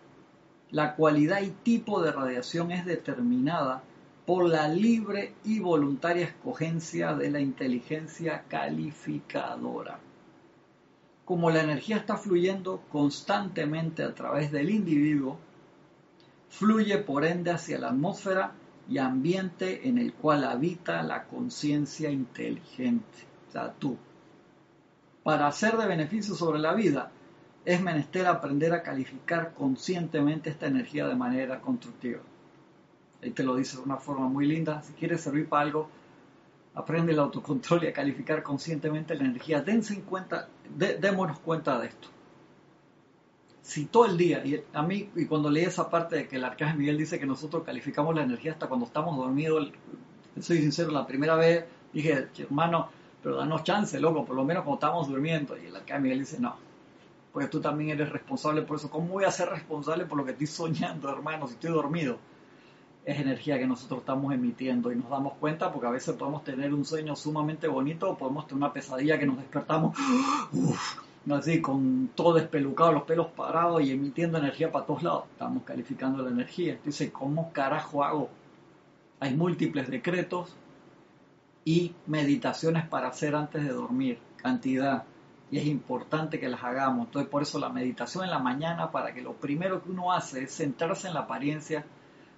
[0.71, 3.83] La cualidad y tipo de radiación es determinada
[4.27, 9.99] por la libre y voluntaria escogencia de la inteligencia calificadora.
[11.31, 15.39] Como la energía está fluyendo constantemente a través del individuo,
[16.49, 18.51] fluye por ende hacia la atmósfera
[18.89, 23.97] y ambiente en el cual habita la conciencia inteligente, o sea, tú.
[25.23, 27.13] Para hacer de beneficio sobre la vida,
[27.65, 32.23] es menester aprender a calificar conscientemente esta energía de manera constructiva.
[33.23, 34.83] Ahí te lo dice de una forma muy linda.
[34.83, 35.89] Si quieres servir para algo,
[36.75, 39.63] aprende el autocontrol y a calificar conscientemente la energía.
[39.63, 42.09] Dense en cuenta, démonos cuenta de esto
[43.71, 46.45] si todo el día, y a mí, y cuando leí esa parte de que el
[46.45, 49.71] arcángel Miguel dice que nosotros calificamos la energía hasta cuando estamos dormidos,
[50.41, 52.89] soy sincero, la primera vez dije, hermano,
[53.23, 55.57] pero danos chance, loco, por lo menos cuando estamos durmiendo.
[55.57, 56.57] Y el arcángel Miguel dice, no,
[57.33, 58.91] pues tú también eres responsable por eso.
[58.91, 62.19] ¿Cómo voy a ser responsable por lo que estoy soñando, hermano, si estoy dormido?
[63.05, 66.75] Es energía que nosotros estamos emitiendo y nos damos cuenta porque a veces podemos tener
[66.75, 69.97] un sueño sumamente bonito o podemos tener una pesadilla que nos despertamos
[71.31, 75.25] así con todo despelucado, los pelos parados y emitiendo energía para todos lados.
[75.33, 76.75] Estamos calificando la energía.
[76.75, 78.31] Entonces, ¿cómo carajo hago?
[79.21, 80.57] Hay múltiples decretos
[81.65, 85.05] y meditaciones para hacer antes de dormir, cantidad.
[85.51, 87.07] Y es importante que las hagamos.
[87.07, 90.45] Entonces, por eso la meditación en la mañana, para que lo primero que uno hace
[90.45, 91.85] es centrarse en la apariencia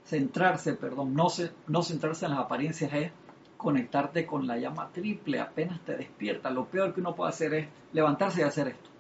[0.04, 3.12] centrarse, perdón, no, se, no centrarse en las apariencias es
[3.56, 6.50] conectarte con la llama triple apenas te despierta.
[6.50, 8.90] Lo peor que uno puede hacer es levantarse y hacer esto.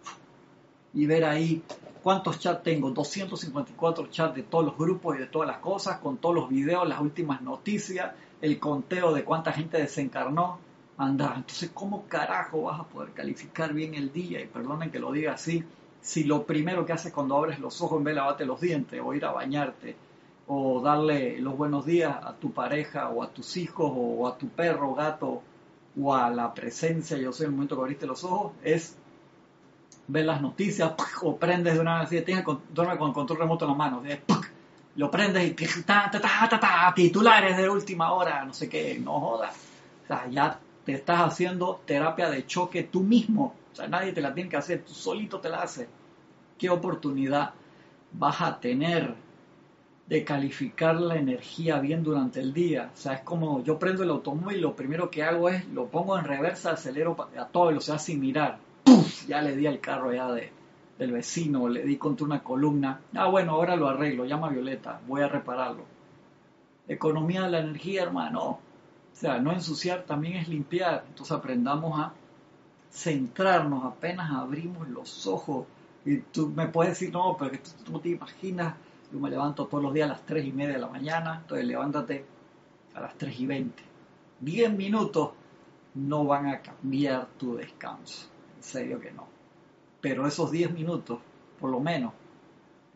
[0.94, 1.62] Y ver ahí
[2.02, 6.18] cuántos chats tengo, 254 chats de todos los grupos y de todas las cosas, con
[6.18, 10.58] todos los videos, las últimas noticias, el conteo de cuánta gente desencarnó.
[10.98, 14.40] Anda, entonces, ¿cómo carajo vas a poder calificar bien el día?
[14.40, 15.64] Y perdonen que lo diga así,
[16.00, 19.00] si lo primero que haces cuando abres los ojos en vez de lavarte los dientes
[19.02, 19.96] o ir a bañarte
[20.46, 24.48] o darle los buenos días a tu pareja o a tus hijos o a tu
[24.48, 25.42] perro, gato
[26.00, 28.96] o a la presencia, yo sé, en el momento que abriste los ojos, es
[30.08, 33.64] ver las noticias o prendes de una vez, tienes con, duerme con el control remoto
[33.64, 34.02] en las manos,
[34.96, 39.54] lo prendes y ta, ta, titulares de última hora, no sé qué, no jodas.
[40.04, 43.54] O sea, ya te estás haciendo terapia de choque tú mismo.
[43.72, 45.88] O sea, nadie te la tiene que hacer, tú solito te la haces.
[46.58, 47.54] ¿Qué oportunidad
[48.12, 49.14] vas a tener
[50.06, 52.90] de calificar la energía bien durante el día.
[52.92, 56.18] O sea, es como yo prendo el automóvil lo primero que hago es lo pongo
[56.18, 58.58] en reversa, acelero a todo velocidad sin mirar.
[59.28, 60.50] Ya le di al carro ya de,
[60.98, 63.00] del vecino, le di contra una columna.
[63.14, 65.84] Ah, bueno, ahora lo arreglo, llama Violeta, voy a repararlo.
[66.88, 68.42] Economía de la energía, hermano.
[68.42, 68.58] O
[69.12, 71.04] sea, no ensuciar también es limpiar.
[71.08, 72.12] Entonces aprendamos a
[72.90, 75.66] centrarnos, apenas abrimos los ojos.
[76.04, 78.74] Y tú me puedes decir, no, pero que tú no te imaginas
[79.12, 81.66] yo me levanto todos los días a las 3 y media de la mañana, entonces
[81.66, 82.24] levántate
[82.94, 83.82] a las 3 y 20.
[84.40, 85.30] 10 minutos
[85.94, 89.26] no van a cambiar tu descanso, en serio que no.
[90.00, 91.18] Pero esos 10 minutos,
[91.60, 92.14] por lo menos,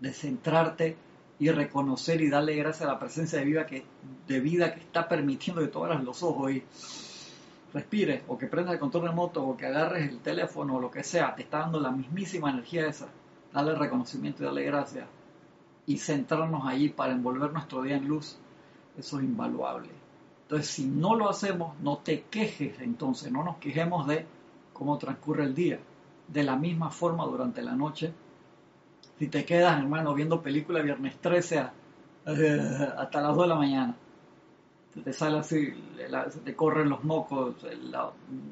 [0.01, 0.97] de centrarte
[1.39, 3.85] y reconocer y darle gracias a la presencia de vida que,
[4.27, 6.65] de vida que está permitiendo que tú abras los ojos y
[7.75, 11.05] respires, o que prendas el control remoto, o que agarres el teléfono, o lo que
[11.05, 13.09] sea, te está dando la mismísima energía esa.
[13.53, 15.07] Dale reconocimiento y dale gracias
[15.87, 18.37] y centrarnos allí para envolver nuestro día en luz,
[18.99, 19.91] eso es invaluable.
[20.43, 24.27] Entonces, si no lo hacemos, no te quejes entonces, no nos quejemos de
[24.73, 25.79] cómo transcurre el día.
[26.29, 28.13] De la misma forma durante la noche,
[29.19, 31.59] si te quedas, hermano, viendo película viernes 13
[32.27, 33.97] hasta las 2 de la mañana,
[35.05, 35.73] te sale así,
[36.45, 37.55] te corren los mocos,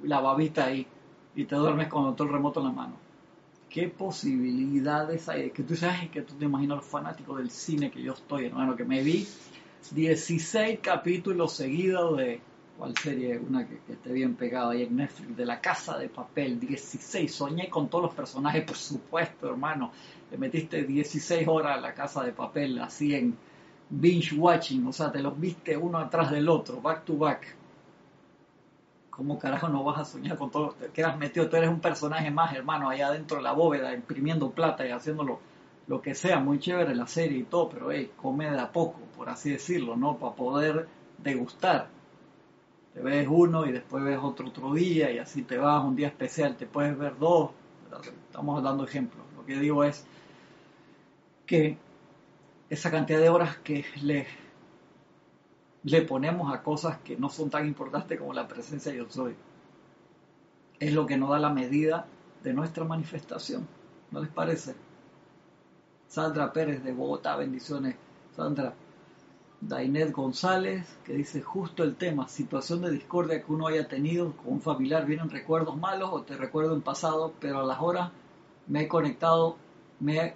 [0.03, 0.87] la, babita ahí,
[1.35, 3.05] y te duermes con el remoto en la mano
[3.75, 5.51] qué posibilidades hay.
[5.51, 8.77] Que tú sabes que tú te imaginas los fanáticos del cine que yo estoy, hermano,
[8.77, 9.27] que me vi
[9.91, 12.41] 16 capítulos seguidos de.
[12.79, 13.39] ¿Cuál serie?
[13.39, 17.33] Una que, esté bien pegada ahí en Netflix, de La Casa de Papel, 16.
[17.33, 19.91] Soñé con todos los personajes, por supuesto, hermano.
[20.31, 23.37] Le metiste 16 horas a La Casa de Papel, así en
[23.91, 27.57] binge watching, o sea, te los viste uno atrás del otro, back to back
[29.17, 30.73] ¿Cómo carajo no vas a soñar con todo?
[30.73, 34.51] Te quedas metido, tú eres un personaje más, hermano, allá adentro de la bóveda, imprimiendo
[34.51, 35.39] plata y haciéndolo
[35.87, 39.01] lo que sea, muy chévere la serie y todo, pero hey, come de a poco,
[39.17, 40.17] por así decirlo, ¿no?
[40.17, 41.89] Para poder degustar.
[42.93, 46.09] Te ves uno y después ves otro otro día y así te vas un día
[46.09, 47.51] especial, te puedes ver dos.
[48.27, 49.25] Estamos dando ejemplos.
[49.37, 50.05] Lo que digo es
[51.47, 51.77] que
[52.71, 54.27] esa cantidad de horas que le
[55.85, 59.35] le ponemos a cosas que no son tan importantes como la presencia de yo soy.
[60.81, 62.07] Es lo que nos da la medida
[62.43, 63.67] de nuestra manifestación.
[64.11, 64.75] ¿No les parece?
[66.09, 67.97] Sandra Pérez de Bogotá, bendiciones.
[68.35, 68.75] Sandra.
[69.61, 74.55] Dainet González, que dice justo el tema, situación de discordia que uno haya tenido con
[74.55, 78.11] un familiar, vienen recuerdos malos o te recuerdo en pasado, pero a las horas
[78.67, 79.57] me he conectado,
[80.01, 80.35] me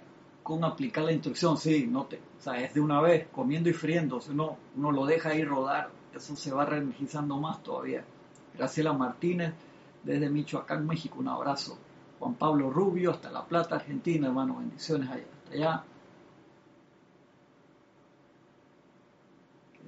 [0.49, 3.73] con aplicar la instrucción, sí, no te, o sea, es de una vez, comiendo y
[3.73, 8.03] friendo, si uno, lo deja ahí rodar, eso se va reenergizando más todavía.
[8.57, 9.53] Graciela Martínez,
[10.03, 11.77] desde Michoacán, México, un abrazo.
[12.17, 15.83] Juan Pablo Rubio, hasta La Plata, Argentina, hermano, bendiciones hasta allá.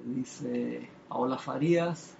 [0.04, 2.14] dice Paola Farías.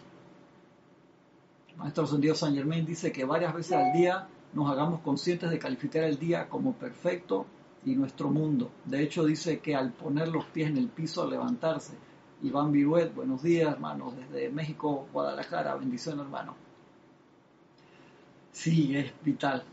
[1.76, 6.03] Maestro Sendido San Germán dice que varias veces al día nos hagamos conscientes de calificar
[6.03, 7.47] el día como perfecto
[7.85, 8.70] y nuestro mundo.
[8.85, 11.95] De hecho, dice que al poner los pies en el piso, al levantarse.
[12.43, 16.55] Iván Viruet, buenos días, hermanos, desde México, Guadalajara, bendición, hermano.
[18.53, 19.64] Sí, es vital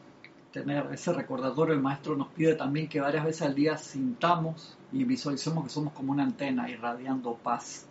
[0.52, 1.74] tener ese recordatorio.
[1.74, 5.94] El maestro nos pide también que varias veces al día sintamos y visualicemos que somos
[5.94, 7.86] como una antena irradiando paz.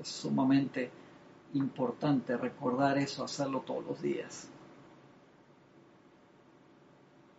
[0.00, 0.90] Es sumamente
[1.54, 4.50] importante recordar eso, hacerlo todos los días.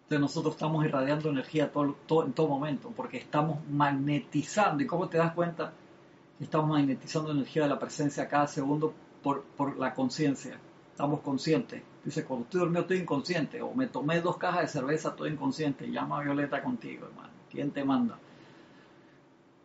[0.08, 4.82] Entonces nosotros estamos irradiando energía en todo momento, porque estamos magnetizando.
[4.82, 5.74] ¿Y cómo te das cuenta?
[6.40, 9.44] Estamos magnetizando energía de la presencia cada segundo por,
[9.78, 10.58] la conciencia.
[10.92, 11.84] Estamos conscientes.
[12.06, 15.92] Dice, cuando estoy dormido estoy inconsciente, o me tomé dos cajas de cerveza, estoy inconsciente.
[15.92, 17.34] Llama a Violeta contigo, hermano.
[17.52, 18.18] ¿Quién te manda?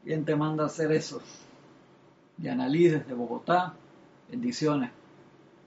[0.02, 1.22] ¿Quién te manda a hacer eso?
[2.36, 3.74] Y Liz desde Bogotá,
[4.28, 4.90] bendiciones.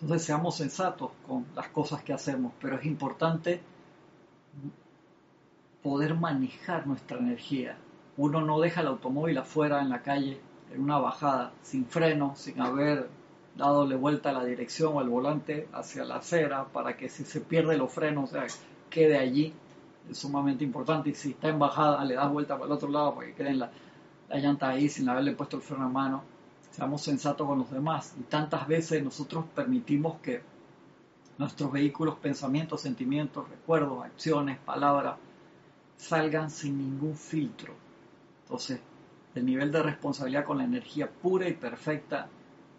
[0.01, 3.61] Entonces seamos sensatos con las cosas que hacemos, pero es importante
[5.86, 7.77] poder manejar nuestra energía.
[8.17, 10.41] Uno no deja el automóvil afuera en la calle,
[10.73, 13.07] en una bajada, sin freno, sin haber
[13.55, 17.39] dadole vuelta a la dirección o al volante hacia la acera para que si se
[17.39, 18.47] pierde los frenos, o sea,
[18.89, 19.53] quede allí.
[20.09, 21.11] Es sumamente importante.
[21.11, 23.59] Y si está en bajada, le das vuelta para el otro lado para que queden
[23.59, 23.69] la
[24.31, 26.23] llanta ahí sin haberle puesto el freno a mano.
[26.71, 28.15] Seamos sensatos con los demás.
[28.19, 30.41] Y tantas veces nosotros permitimos que
[31.38, 35.17] nuestros vehículos, pensamientos, sentimientos, recuerdos, acciones, palabras,
[35.97, 37.73] salgan sin ningún filtro.
[38.43, 38.79] Entonces,
[39.33, 42.27] el nivel de responsabilidad con la energía pura y perfecta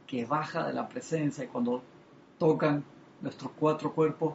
[0.06, 1.82] que baja de la presencia y cuando
[2.38, 2.84] tocan
[3.20, 4.34] nuestros cuatro cuerpos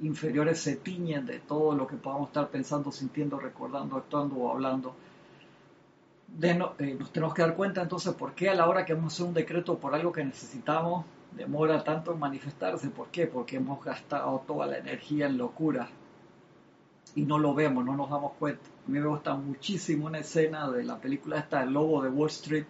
[0.00, 4.94] inferiores se tiñen de todo lo que podamos estar pensando, sintiendo, recordando, actuando o hablando.
[6.40, 9.26] Eh, nos tenemos que dar cuenta entonces por qué a la hora que a hacer
[9.26, 12.88] un decreto por algo que necesitamos demora tanto en manifestarse.
[12.90, 13.26] ¿Por qué?
[13.26, 15.88] Porque hemos gastado toda la energía en locura
[17.14, 18.62] y no lo vemos, no nos damos cuenta.
[18.86, 22.28] A mí me gusta muchísimo una escena de la película esta, El Lobo de Wall
[22.28, 22.64] Street,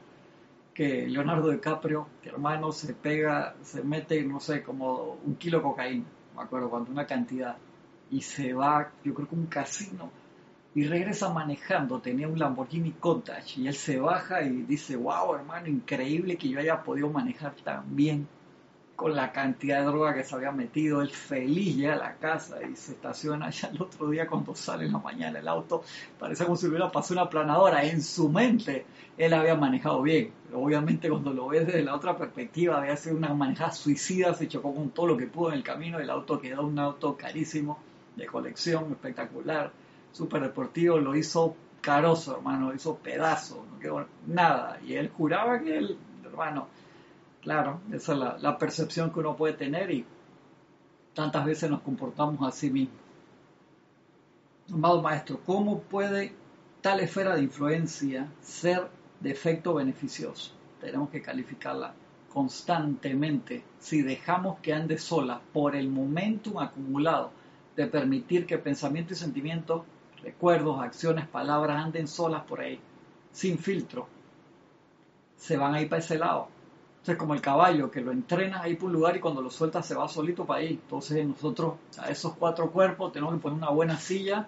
[0.75, 5.65] que Leonardo DiCaprio, que hermano, se pega, se mete, no sé, como un kilo de
[5.65, 6.05] cocaína,
[6.37, 7.57] me acuerdo, cuando una cantidad,
[8.11, 10.11] y se va, yo creo que un casino,
[10.75, 15.67] y regresa manejando, tenía un Lamborghini Countach, y él se baja y dice, wow, hermano,
[15.67, 18.29] increíble que yo haya podido manejar tan bien
[18.99, 22.59] con la cantidad de droga que se había metido, él feliz ya a la casa
[22.69, 25.85] y se estaciona ya el otro día cuando sale en la mañana el auto,
[26.19, 28.87] parece como si hubiera pasado una planadora, en su mente
[29.17, 33.33] él había manejado bien, obviamente cuando lo ves desde la otra perspectiva, había sido una
[33.35, 36.67] manejada suicida, se chocó con todo lo que pudo en el camino, el auto quedó
[36.67, 37.79] un auto carísimo,
[38.17, 39.71] de colección, espectacular,
[40.11, 45.61] súper deportivo, lo hizo caroso, hermano, lo hizo pedazo, no quedó nada, y él juraba
[45.61, 46.67] que él, hermano,
[47.43, 50.05] Claro, esa es la, percepción que uno puede tener y
[51.15, 52.99] tantas veces nos comportamos así mismos.
[54.73, 56.33] Amado maestro, ¿cómo puede
[56.83, 58.89] tal esfera de influencia ser
[59.21, 60.53] de efecto beneficioso?
[60.81, 61.95] Tenemos que calificarla
[62.33, 63.63] constantemente.
[63.79, 67.31] Si dejamos que ande sola por el momentum acumulado
[67.77, 69.83] de permitir que pensamiento y sentimientos,
[70.23, 72.81] recuerdos, acciones, palabras anden solas por ahí,
[73.33, 74.09] sin filtro,
[75.37, 76.58] se van a ir para ese lado
[77.07, 79.87] es como el caballo, que lo entrenas ahí por un lugar y cuando lo sueltas
[79.87, 80.79] se va solito para ahí.
[80.83, 84.47] Entonces nosotros a esos cuatro cuerpos tenemos que poner una buena silla,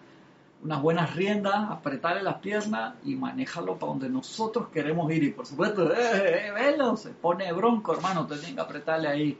[0.62, 5.24] unas buenas riendas, apretarle las piernas y manejarlo para donde nosotros queremos ir.
[5.24, 9.08] Y por supuesto, eh, eh, eh velo, se pone bronco, hermano, te tienen que apretarle
[9.08, 9.38] ahí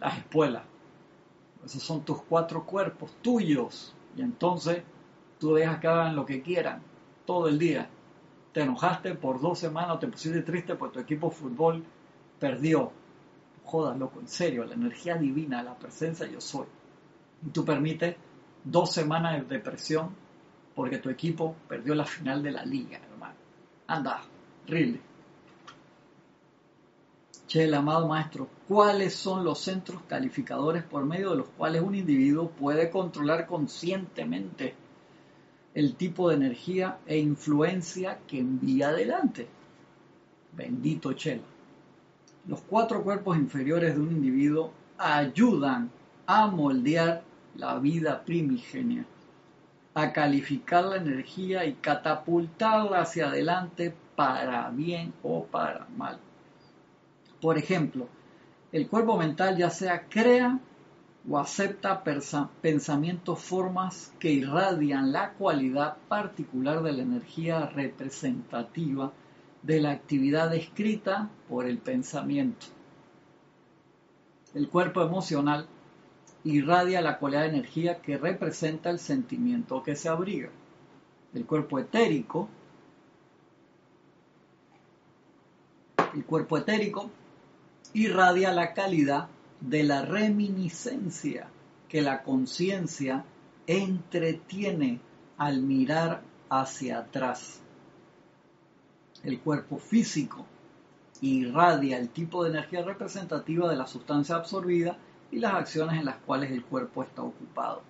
[0.00, 0.62] las espuelas.
[1.64, 3.94] Esos son tus cuatro cuerpos tuyos.
[4.16, 4.82] Y entonces
[5.38, 6.82] tú dejas que hagan lo que quieran
[7.26, 7.88] todo el día.
[8.52, 11.84] Te enojaste por dos semanas, te pusiste triste por tu equipo de fútbol
[12.38, 12.92] perdió.
[13.64, 16.66] Jodas, loco, en serio, la energía divina, la presencia yo soy.
[17.44, 18.16] Y tú permites
[18.62, 20.10] dos semanas de depresión
[20.74, 23.34] porque tu equipo perdió la final de la liga, hermano.
[23.86, 24.22] Anda,
[24.66, 25.00] really.
[27.46, 31.94] Che, el amado maestro, ¿cuáles son los centros calificadores por medio de los cuales un
[31.94, 34.74] individuo puede controlar conscientemente
[35.74, 39.46] el tipo de energía e influencia que envía adelante?
[40.52, 41.55] Bendito Chela.
[42.48, 45.90] Los cuatro cuerpos inferiores de un individuo ayudan
[46.26, 47.22] a moldear
[47.56, 49.04] la vida primigenia,
[49.94, 56.18] a calificar la energía y catapultarla hacia adelante para bien o para mal.
[57.40, 58.06] Por ejemplo,
[58.70, 60.58] el cuerpo mental ya sea crea
[61.28, 69.12] o acepta pensamientos, formas que irradian la cualidad particular de la energía representativa
[69.66, 72.66] de la actividad descrita por el pensamiento.
[74.54, 75.66] El cuerpo emocional
[76.44, 80.50] irradia la cualidad de energía que representa el sentimiento que se abriga.
[81.34, 82.48] El cuerpo etérico,
[86.14, 87.10] el cuerpo etérico
[87.92, 89.28] irradia la calidad
[89.60, 91.48] de la reminiscencia
[91.88, 93.24] que la conciencia
[93.66, 95.00] entretiene
[95.38, 97.62] al mirar hacia atrás
[99.26, 100.46] el cuerpo físico,
[101.20, 104.96] irradia el tipo de energía representativa de la sustancia absorbida
[105.30, 107.82] y las acciones en las cuales el cuerpo está ocupado.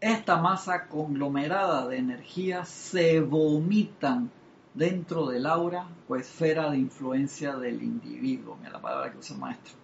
[0.00, 4.30] Esta masa conglomerada de energía se vomitan
[4.72, 9.74] dentro del aura o esfera de influencia del individuo, mira la palabra que usa maestro,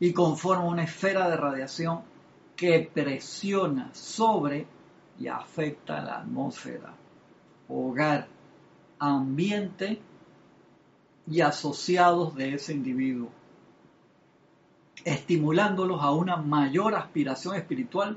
[0.00, 2.00] y conforma una esfera de radiación
[2.56, 4.66] que presiona sobre
[5.18, 6.94] y afecta la atmósfera,
[7.68, 8.26] hogar,
[9.02, 10.00] ambiente
[11.26, 13.30] y asociados de ese individuo,
[15.04, 18.16] estimulándolos a una mayor aspiración espiritual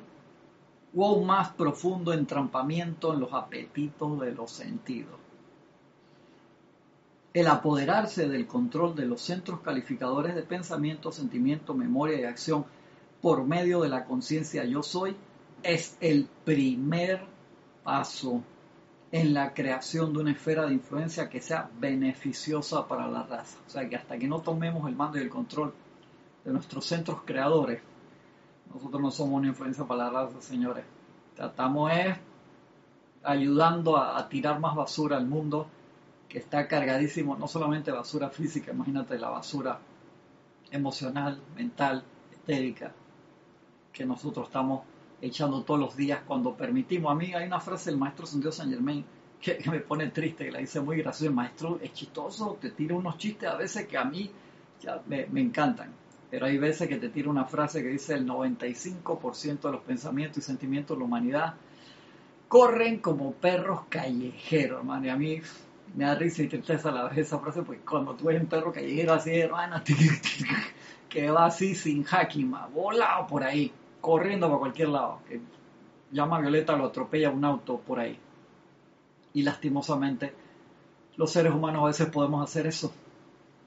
[0.95, 5.15] o un más profundo entrampamiento en los apetitos de los sentidos.
[7.33, 12.63] El apoderarse del control de los centros calificadores de pensamiento, sentimiento, memoria y acción
[13.23, 15.15] por medio de la conciencia yo soy
[15.63, 17.25] es el primer
[17.83, 18.43] paso
[19.15, 23.57] en la creación de una esfera de influencia que sea beneficiosa para la raza.
[23.65, 25.73] O sea que hasta que no tomemos el mando y el control
[26.43, 27.81] de nuestros centros creadores,
[28.73, 30.83] nosotros no somos una influencia para la raza, señores.
[31.33, 32.17] Tratamos es
[33.23, 35.69] ayudando a, tirar más basura al mundo
[36.27, 39.79] que está cargadísimo, no solamente basura física, imagínate la basura
[40.71, 42.03] emocional, mental,
[42.33, 42.91] etérica,
[43.93, 44.81] que nosotros estamos
[45.27, 47.11] echando todos los días cuando permitimos.
[47.11, 49.03] A mí hay una frase del maestro Santiago San Germain
[49.41, 51.29] que, me pone triste, que la dice muy graciosa.
[51.29, 54.29] El maestro es chistoso, te tira unos chistes a veces que a mí
[54.81, 55.91] ya me, encantan.
[56.29, 60.37] Pero hay veces que te tira una frase que dice el 95% de los pensamientos
[60.37, 61.53] y sentimientos de la humanidad
[62.47, 65.05] corren como perros callejeros, hermano.
[65.05, 65.41] Y a mí
[65.95, 68.71] me da risa y tristeza la vez esa frase, porque cuando tú ves un perro
[68.71, 69.81] callejero así, hermano,
[71.09, 73.71] que va así sin hakima, volado por ahí,
[74.05, 75.19] corriendo para cualquier lado,
[76.11, 78.15] llama a Violeta, lo atropella un auto por ahí.
[79.33, 80.31] Y lastimosamente,
[81.17, 82.93] los seres humanos a veces podemos hacer eso,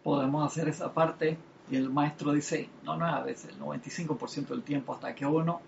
[0.04, 1.36] podemos hacer esa parte
[1.68, 5.60] y el maestro dice, no, no a veces, el 95% del tiempo hasta que uno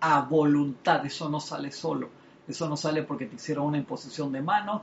[0.00, 2.08] a voluntad, eso no sale solo,
[2.48, 4.82] eso no sale porque te hicieron una imposición de mano,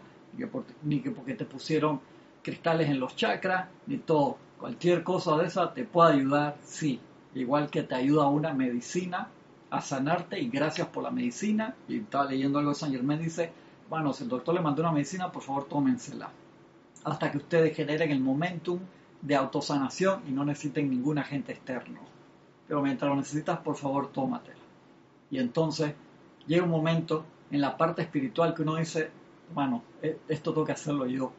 [0.84, 2.00] ni que porque te pusieron
[2.44, 4.38] cristales en los chakras, ni todo.
[4.60, 7.00] Cualquier cosa de esa te puede ayudar, sí,
[7.36, 9.30] igual que te ayuda una medicina
[9.70, 11.76] a sanarte y gracias por la medicina.
[11.88, 13.52] Y estaba leyendo algo de San Germán, dice,
[13.90, 16.30] bueno, si el doctor le mandó una medicina, por favor tómensela.
[17.04, 18.80] Hasta que ustedes generen el momentum
[19.22, 22.00] de autosanación y no necesiten ningún agente externo.
[22.68, 24.58] Pero mientras lo necesitas, por favor, tómatela.
[25.30, 25.94] Y entonces
[26.46, 29.10] llega un momento en la parte espiritual que uno dice,
[29.54, 31.32] bueno, e, esto tengo que hacerlo yo.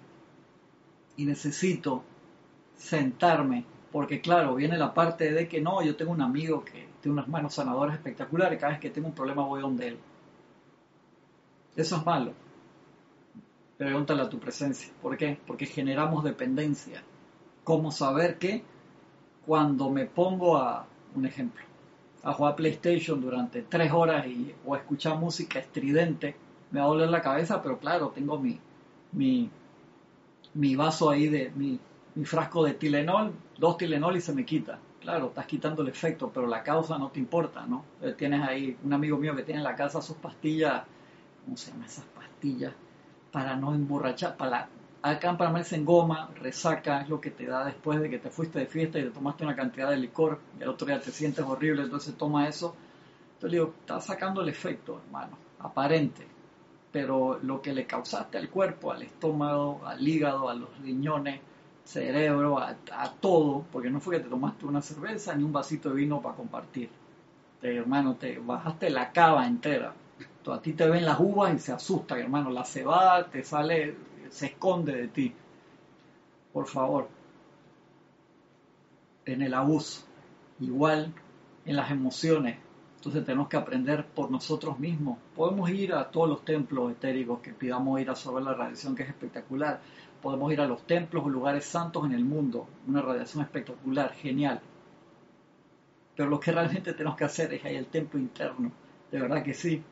[1.16, 2.02] Y necesito
[2.76, 3.64] sentarme,
[3.94, 7.28] porque claro, viene la parte de que no, yo tengo un amigo que tiene unas
[7.28, 9.98] manos sanadoras espectaculares, cada vez que tengo un problema voy donde él.
[11.76, 12.32] Eso es malo.
[13.78, 14.92] Pregúntale a tu presencia.
[15.00, 15.38] ¿Por qué?
[15.46, 17.04] Porque generamos dependencia
[17.62, 18.64] ¿Cómo saber que
[19.46, 21.62] cuando me pongo a, un ejemplo,
[22.24, 26.34] a jugar PlayStation durante tres horas y, o a escuchar música estridente,
[26.72, 28.58] me va a doler la cabeza, pero claro, tengo mi,
[29.12, 29.48] mi,
[30.54, 31.78] mi vaso ahí de mi,
[32.14, 34.78] mi frasco de Tilenol, dos Tilenol y se me quita.
[35.00, 37.84] Claro, estás quitando el efecto, pero la causa no te importa, ¿no?
[38.00, 40.82] Eh, tienes ahí un amigo mío que tiene en la casa sus pastillas,
[41.44, 42.72] ¿cómo se llaman esas pastillas?
[43.30, 44.68] Para no emborrachar, para
[45.04, 48.58] Acá para en goma, resaca, es lo que te da después de que te fuiste
[48.58, 51.44] de fiesta y te tomaste una cantidad de licor y al otro día te sientes
[51.44, 52.74] horrible, entonces toma eso.
[53.34, 56.26] Entonces le digo, está sacando el efecto, hermano, aparente,
[56.90, 61.38] pero lo que le causaste al cuerpo, al estómago, al hígado, a los riñones,
[61.84, 62.74] cerebro, a,
[63.20, 66.36] todo, porque no fue que te tomaste una cerveza ni un vasito de vino para
[66.36, 66.88] compartir.
[67.60, 69.94] Te, hermano, te bajaste la cava entera.
[70.46, 72.50] a ti te ven las uvas y se asustan, hermano.
[72.50, 73.94] La cebada te sale
[74.30, 75.32] se esconde de ti.
[76.52, 77.08] Por favor,
[79.24, 80.04] en el abuso,
[80.60, 81.12] igual
[81.64, 82.58] en las emociones.
[82.96, 85.18] Entonces tenemos que aprender por nosotros mismos.
[85.36, 89.02] Podemos ir a todos los templos etéricos que pidamos ir a sobre la radiación que
[89.02, 89.80] es espectacular.
[90.24, 92.66] Podemos ir a los templos o lugares santos en el mundo.
[92.88, 94.58] Una radiación espectacular, genial.
[96.16, 98.72] Pero lo que realmente tenemos que hacer es ahí el templo interno.
[99.12, 99.82] De verdad que sí.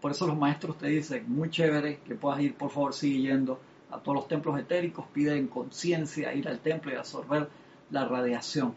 [0.00, 3.60] Por eso los maestros te dicen, muy chévere que puedas ir, por favor sigue yendo
[3.92, 7.48] a todos los templos etéricos, piden conciencia, ir al templo y absorber
[7.90, 8.74] la radiación.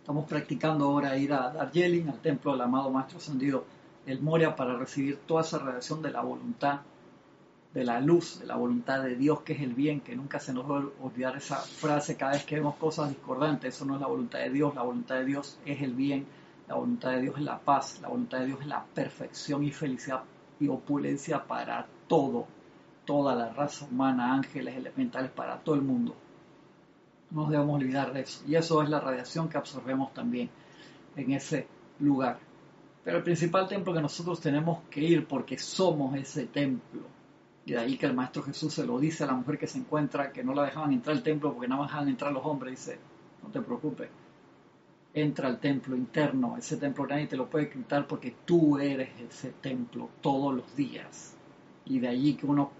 [0.00, 3.64] Estamos practicando ahora ir a Darjeeling, al templo del amado Maestro Ascendido,
[4.06, 6.80] el Moria, para recibir toda esa radiación de la voluntad,
[7.74, 10.52] de la luz, de la voluntad de Dios, que es el bien, que nunca se
[10.52, 13.76] nos va a olvidar esa frase cada vez que vemos cosas discordantes.
[13.76, 16.26] Eso no es la voluntad de Dios, la voluntad de Dios es el bien,
[16.68, 19.70] la voluntad de Dios es la paz, la voluntad de Dios es la perfección y
[19.70, 20.22] felicidad
[20.58, 22.46] y opulencia para todo
[23.10, 26.14] toda la raza humana, ángeles elementales, para todo el mundo.
[27.32, 28.44] No nos debemos olvidar de eso.
[28.46, 30.48] Y eso es la radiación que absorbemos también
[31.16, 31.66] en ese
[31.98, 32.38] lugar.
[33.02, 37.02] Pero el principal templo que nosotros tenemos que ir porque somos ese templo.
[37.66, 39.78] Y de ahí que el Maestro Jesús se lo dice a la mujer que se
[39.78, 42.78] encuentra, que no la dejaban entrar al templo porque no dejaban entrar los hombres.
[42.86, 42.98] Dice,
[43.42, 44.08] no te preocupes,
[45.14, 46.56] entra al templo interno.
[46.56, 51.36] Ese templo nadie te lo puede quitar porque tú eres ese templo todos los días.
[51.84, 52.70] Y de allí que uno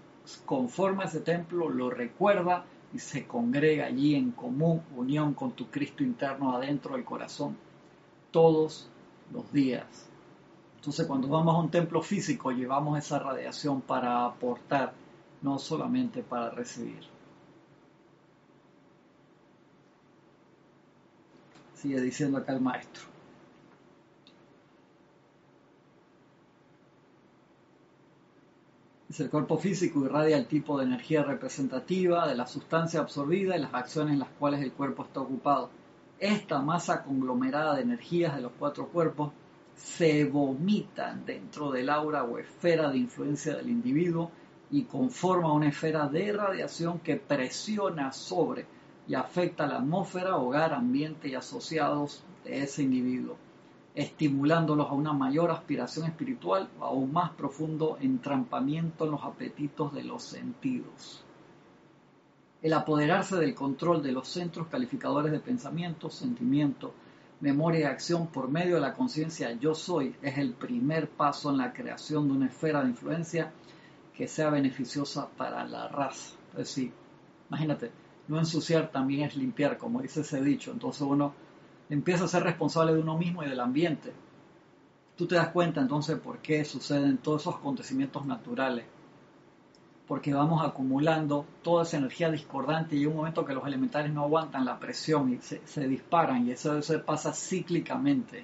[0.45, 6.03] conforma ese templo, lo recuerda y se congrega allí en común unión con tu Cristo
[6.03, 7.55] interno adentro del corazón
[8.31, 8.89] todos
[9.31, 10.10] los días.
[10.81, 14.93] Entonces cuando vamos a un templo físico llevamos esa radiación para aportar,
[15.43, 17.03] no solamente para recibir.
[21.75, 23.03] Sigue diciendo acá el maestro.
[29.19, 33.73] el cuerpo físico irradia el tipo de energía representativa de la sustancia absorbida y las
[33.75, 35.69] acciones en las cuales el cuerpo está ocupado.
[36.17, 39.31] Esta masa conglomerada de energías de los cuatro cuerpos
[39.75, 44.31] se vomitan dentro del aura o esfera de influencia del individuo
[44.69, 48.65] y conforma una esfera de radiación que presiona sobre
[49.07, 53.37] y afecta la atmósfera, hogar, ambiente y asociados de ese individuo
[53.95, 59.93] estimulándolos a una mayor aspiración espiritual o a un más profundo entrampamiento en los apetitos
[59.93, 61.23] de los sentidos.
[62.61, 66.93] El apoderarse del control de los centros calificadores de pensamiento, sentimiento,
[67.41, 71.57] memoria y acción por medio de la conciencia yo soy es el primer paso en
[71.57, 73.51] la creación de una esfera de influencia
[74.15, 76.35] que sea beneficiosa para la raza.
[76.51, 76.91] Es decir,
[77.49, 77.91] imagínate,
[78.27, 80.71] no ensuciar también es limpiar, como dice ese dicho.
[80.71, 81.33] Entonces uno
[81.89, 84.13] empieza a ser responsable de uno mismo y del ambiente.
[85.15, 88.85] Tú te das cuenta entonces por qué suceden todos esos acontecimientos naturales.
[90.11, 94.23] Porque vamos acumulando toda esa energía discordante y hay un momento que los elementales no
[94.23, 98.43] aguantan la presión y se, disparan y eso, eso pasa cíclicamente.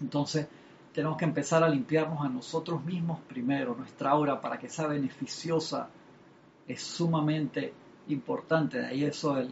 [0.00, 0.46] Entonces
[0.92, 5.88] tenemos que empezar a limpiarnos a nosotros mismos primero, nuestra aura, para que sea beneficiosa.
[6.68, 7.72] Es sumamente
[8.06, 8.78] importante.
[8.78, 9.50] De ahí eso el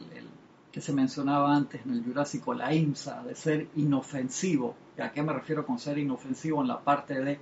[0.70, 4.76] que se mencionaba antes en el Jurásico, la IMSA, de ser inofensivo.
[4.96, 6.62] ¿Y a qué me refiero con ser inofensivo?
[6.62, 7.40] En la parte de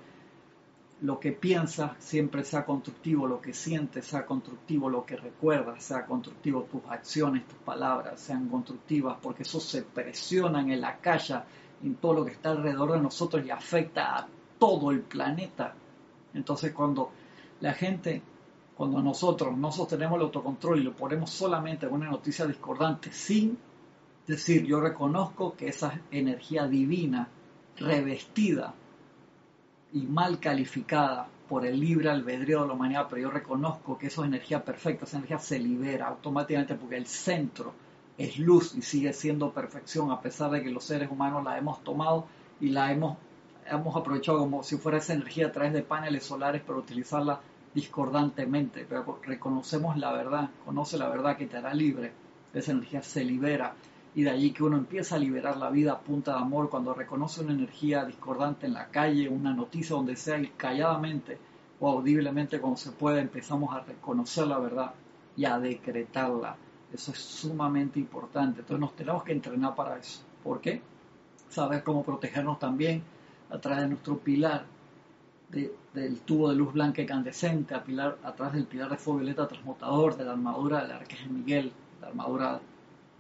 [1.03, 6.05] lo que piensas siempre sea constructivo, lo que sientes sea constructivo, lo que recuerdas sea
[6.05, 11.41] constructivo, tus acciones, tus palabras sean constructivas, porque eso se presiona en la calle,
[11.83, 14.29] en todo lo que está alrededor de nosotros y afecta a
[14.59, 15.75] todo el planeta.
[16.35, 17.11] Entonces cuando
[17.61, 18.23] la gente
[18.77, 23.59] cuando nosotros no sostenemos el autocontrol y lo ponemos solamente en una noticia discordante sin
[24.27, 27.29] decir yo reconozco que esa energía divina
[27.77, 28.73] revestida
[29.93, 34.23] y mal calificada por el libre albedrío de la humanidad, pero yo reconozco que eso
[34.23, 37.75] es energía perfecta, esa energía se libera automáticamente porque el centro
[38.17, 41.83] es luz y sigue siendo perfección a pesar de que los seres humanos la hemos
[41.83, 42.27] tomado
[42.61, 43.17] y la hemos,
[43.67, 47.41] hemos aprovechado como si fuera esa energía a través de paneles solares para utilizarla
[47.75, 52.13] discordantemente, pero reconocemos la verdad, conoce la verdad que te hará libre,
[52.53, 53.75] esa energía se libera
[54.15, 56.95] y de allí que uno empieza a liberar la vida a punta de amor cuando
[56.95, 61.39] reconoce una energía discordante en la calle, una noticia donde sea y calladamente
[61.79, 64.93] o audiblemente cuando se puede empezamos a reconocer la verdad
[65.37, 66.57] y a decretarla.
[66.93, 68.61] Eso es sumamente importante.
[68.61, 70.23] Entonces nos tenemos que entrenar para eso.
[70.43, 70.83] ¿Por qué?
[71.49, 73.03] Saber cómo protegernos también
[73.49, 74.65] a través de nuestro pilar
[75.51, 80.17] del tubo de luz blanca incandescente, a, pilar, atrás del pilar de fuego violeta transmutador,
[80.17, 82.61] de la armadura del Arcángel Miguel, la armadura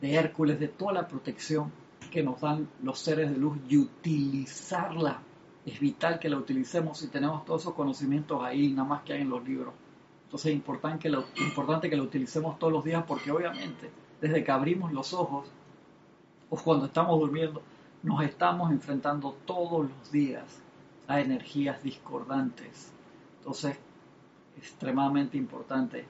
[0.00, 1.70] de Hércules, de toda la protección
[2.10, 5.20] que nos dan los seres de luz y utilizarla.
[5.64, 9.22] Es vital que la utilicemos y tenemos todos esos conocimientos ahí, nada más que hay
[9.22, 9.74] en los libros.
[10.24, 13.90] Entonces es importante que, la, importante que la utilicemos todos los días porque obviamente
[14.20, 15.46] desde que abrimos los ojos
[16.48, 17.62] o cuando estamos durmiendo,
[18.02, 20.60] nos estamos enfrentando todos los días
[21.06, 22.92] a energías discordantes.
[23.38, 23.76] Entonces,
[24.56, 26.06] es extremadamente importante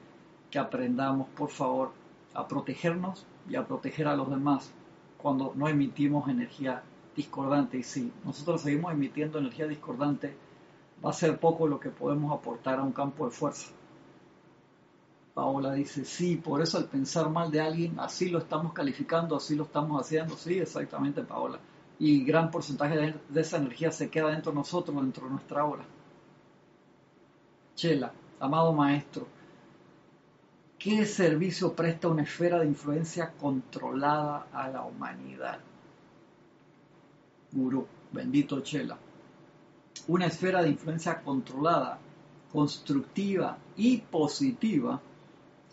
[0.49, 1.91] que aprendamos, por favor,
[2.33, 4.71] a protegernos y a proteger a los demás
[5.17, 6.83] cuando no emitimos energía
[7.15, 7.77] discordante.
[7.77, 10.35] Y si nosotros seguimos emitiendo energía discordante,
[11.03, 13.71] va a ser poco lo que podemos aportar a un campo de fuerza.
[15.33, 19.55] Paola dice, sí, por eso al pensar mal de alguien, así lo estamos calificando, así
[19.55, 20.35] lo estamos haciendo.
[20.35, 21.59] Sí, exactamente, Paola
[22.03, 25.83] y gran porcentaje de, esa energía se queda dentro de nosotros, dentro de nuestra obra.
[27.75, 29.27] Chela, amado maestro,
[30.81, 35.59] ¿qué servicio presta una esfera de influencia controlada a la humanidad?
[37.51, 38.97] Gurú, bendito Chela.
[40.07, 41.99] Una esfera de influencia controlada,
[42.51, 44.99] constructiva y positiva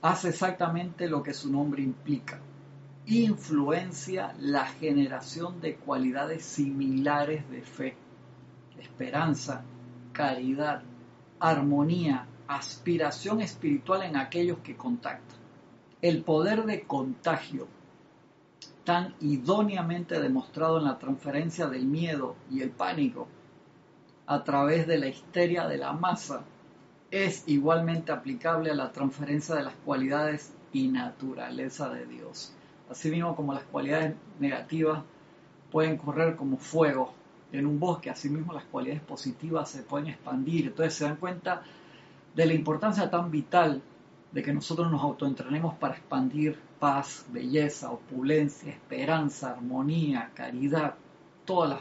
[0.02, 2.40] hace exactamente lo que su nombre implica
[3.08, 7.96] influencia la generación de cualidades similares de fe,
[8.78, 9.62] esperanza,
[10.12, 10.82] caridad,
[11.40, 15.38] armonía, aspiración espiritual en aquellos que contactan.
[16.00, 17.68] El poder de contagio,
[18.84, 23.28] tan idóneamente demostrado en la transferencia del miedo y el pánico
[24.26, 26.42] a través de la histeria de la masa,
[27.10, 32.52] es igualmente aplicable a la transferencia de las cualidades y naturaleza de Dios.
[32.90, 35.02] Asimismo como las cualidades negativas
[35.70, 37.12] pueden correr como fuego
[37.52, 40.66] en un bosque, asimismo las cualidades positivas se pueden expandir.
[40.66, 41.62] Entonces se dan cuenta
[42.38, 43.82] de la importancia tan vital
[44.30, 50.94] de que nosotros nos autoentrenemos para expandir paz, belleza, opulencia, esperanza, armonía, caridad,
[51.44, 51.80] todos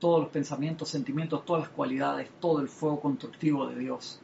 [0.00, 4.20] los pensamientos, sentimientos, todas las cualidades, todo el fuego constructivo de Dios.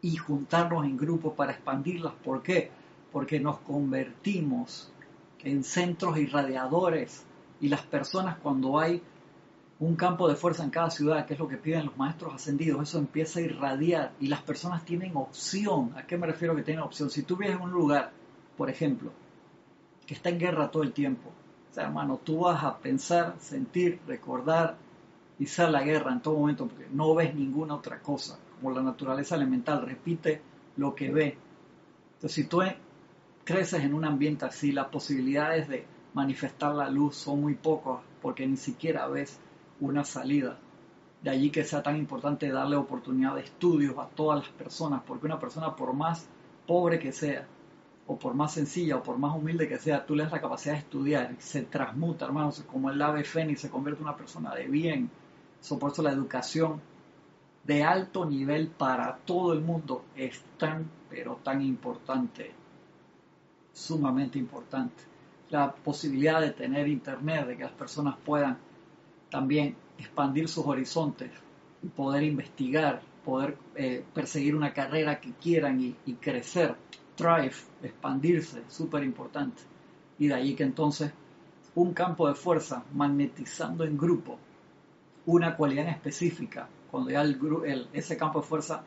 [0.00, 2.14] Y juntarnos en grupos para expandirlas.
[2.24, 2.70] ¿Por qué?
[3.12, 4.90] Porque nos convertimos
[5.44, 7.26] en centros irradiadores
[7.60, 9.02] y las personas cuando hay
[9.80, 12.82] un campo de fuerza en cada ciudad, que es lo que piden los maestros ascendidos,
[12.82, 15.92] eso empieza a irradiar y las personas tienen opción.
[15.96, 17.08] ¿A qué me refiero que tienen opción?
[17.08, 18.12] Si tú vives en un lugar,
[18.58, 19.10] por ejemplo,
[20.06, 21.30] que está en guerra todo el tiempo,
[21.70, 24.76] o sea, hermano, tú vas a pensar, sentir, recordar
[25.38, 28.38] y ser la guerra en todo momento porque no ves ninguna otra cosa.
[28.60, 30.42] Como la naturaleza elemental repite
[30.76, 31.38] lo que ve.
[32.16, 32.60] Entonces, si tú
[33.44, 38.46] creces en un ambiente así, las posibilidades de manifestar la luz son muy pocas porque
[38.46, 39.40] ni siquiera ves
[39.80, 40.58] una salida.
[41.22, 45.26] De allí que sea tan importante darle oportunidad de estudios a todas las personas, porque
[45.26, 46.26] una persona por más
[46.66, 47.46] pobre que sea,
[48.06, 50.74] o por más sencilla o por más humilde que sea, tú le das la capacidad
[50.74, 54.66] de estudiar, se transmuta, hermanos, como el ave fénix se convierte en una persona de
[54.66, 55.10] bien.
[55.60, 56.80] Eso por eso la educación
[57.62, 62.50] de alto nivel para todo el mundo es tan, pero tan importante,
[63.72, 65.04] sumamente importante.
[65.50, 68.58] La posibilidad de tener internet, de que las personas puedan
[69.30, 71.30] también expandir sus horizontes
[71.96, 76.74] poder investigar, poder eh, perseguir una carrera que quieran y crecer.
[77.16, 77.52] Thrive,
[77.82, 79.62] expandirse, súper importante.
[80.18, 81.12] Y de ahí que entonces
[81.74, 84.38] un campo de fuerza magnetizando en grupo
[85.26, 88.82] una cualidad específica, cuando ya el, ese campo de fuerza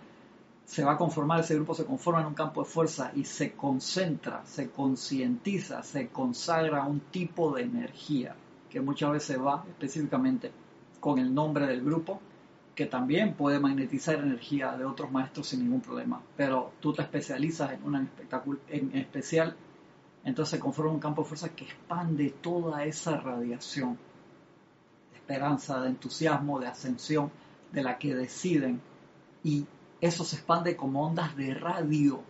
[0.65, 3.53] se va a conformar, ese grupo se conforma en un campo de fuerza y se
[3.53, 8.35] concentra, se concientiza, se consagra un tipo de energía
[8.74, 10.51] que muchas veces va específicamente
[10.99, 12.19] con el nombre del grupo
[12.74, 17.71] que también puede magnetizar energía de otros maestros sin ningún problema, pero tú te especializas
[17.71, 18.07] en una
[18.69, 19.55] en especial,
[20.24, 23.99] entonces se conforma un campo de fuerza que expande toda esa radiación
[25.11, 27.30] de esperanza, de entusiasmo, de ascensión,
[27.71, 28.82] de la que deciden,
[29.43, 29.67] y
[30.01, 32.21] eso se expande como ondas de radio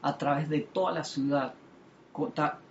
[0.00, 1.52] a través de toda la ciudad,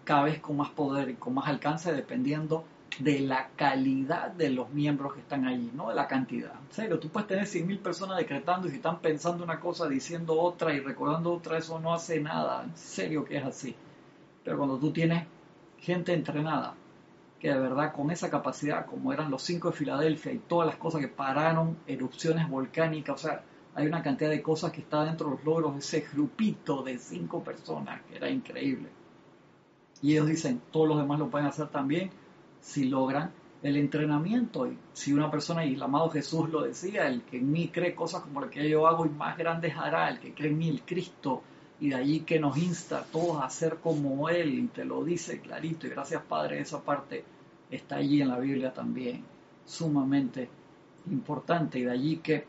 [0.03, 2.65] cada vez con más poder y con más alcance, dependiendo
[2.99, 6.51] de la calidad de los miembros que están allí, no de la cantidad.
[6.51, 10.39] En serio, tú puedes tener 100.000 personas decretando y si están pensando una cosa, diciendo
[10.39, 12.63] otra y recordando otra, eso no hace nada.
[12.63, 13.75] En serio que es así.
[14.43, 15.25] Pero cuando tú tienes
[15.79, 16.75] gente entrenada,
[17.39, 20.75] que de verdad con esa capacidad, como eran los cinco de Filadelfia y todas las
[20.75, 23.43] cosas que pararon, erupciones volcánicas, o sea,
[23.75, 26.97] hay una cantidad de cosas que está dentro de los logros de ese grupito de
[26.97, 28.89] cinco personas, que era increíble.
[30.01, 32.11] Y ellos dicen, todos los demás lo pueden hacer también
[32.61, 33.31] si logran
[33.61, 34.67] el entrenamiento.
[34.67, 37.95] Y si una persona, y el amado Jesús lo decía, el que en mí cree
[37.95, 40.69] cosas como las que yo hago y más grandes hará, el que cree en mí,
[40.69, 41.41] el Cristo,
[41.79, 45.03] y de allí que nos insta a todos a ser como Él, y te lo
[45.03, 47.23] dice clarito, y gracias Padre, esa parte
[47.71, 49.23] está allí en la Biblia también,
[49.65, 50.49] sumamente
[51.09, 52.45] importante, y de allí que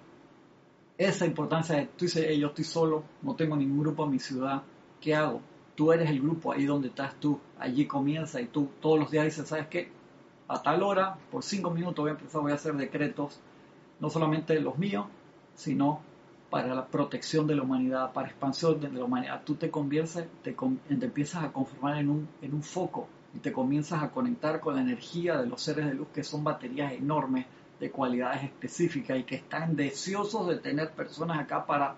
[0.99, 4.63] esa importancia de, tú dices, yo estoy solo, no tengo ningún grupo en mi ciudad,
[5.01, 5.41] ¿qué hago?
[5.75, 9.25] Tú eres el grupo ahí donde estás tú, allí comienza y tú todos los días
[9.25, 9.91] dices, ¿sabes qué?
[10.51, 13.39] A tal hora, por cinco minutos voy a empezar, voy a hacer decretos,
[14.01, 15.07] no solamente los míos,
[15.55, 16.01] sino
[16.51, 19.43] para la protección de la humanidad, para expansión de la humanidad.
[19.45, 20.57] Tú te conviertes, te,
[20.89, 25.41] empiezas a conformar en un, un foco y te comienzas a conectar con la energía
[25.41, 27.47] de los seres de luz que son baterías enormes
[27.79, 31.95] de cualidades específicas y que están deseosos de tener personas acá para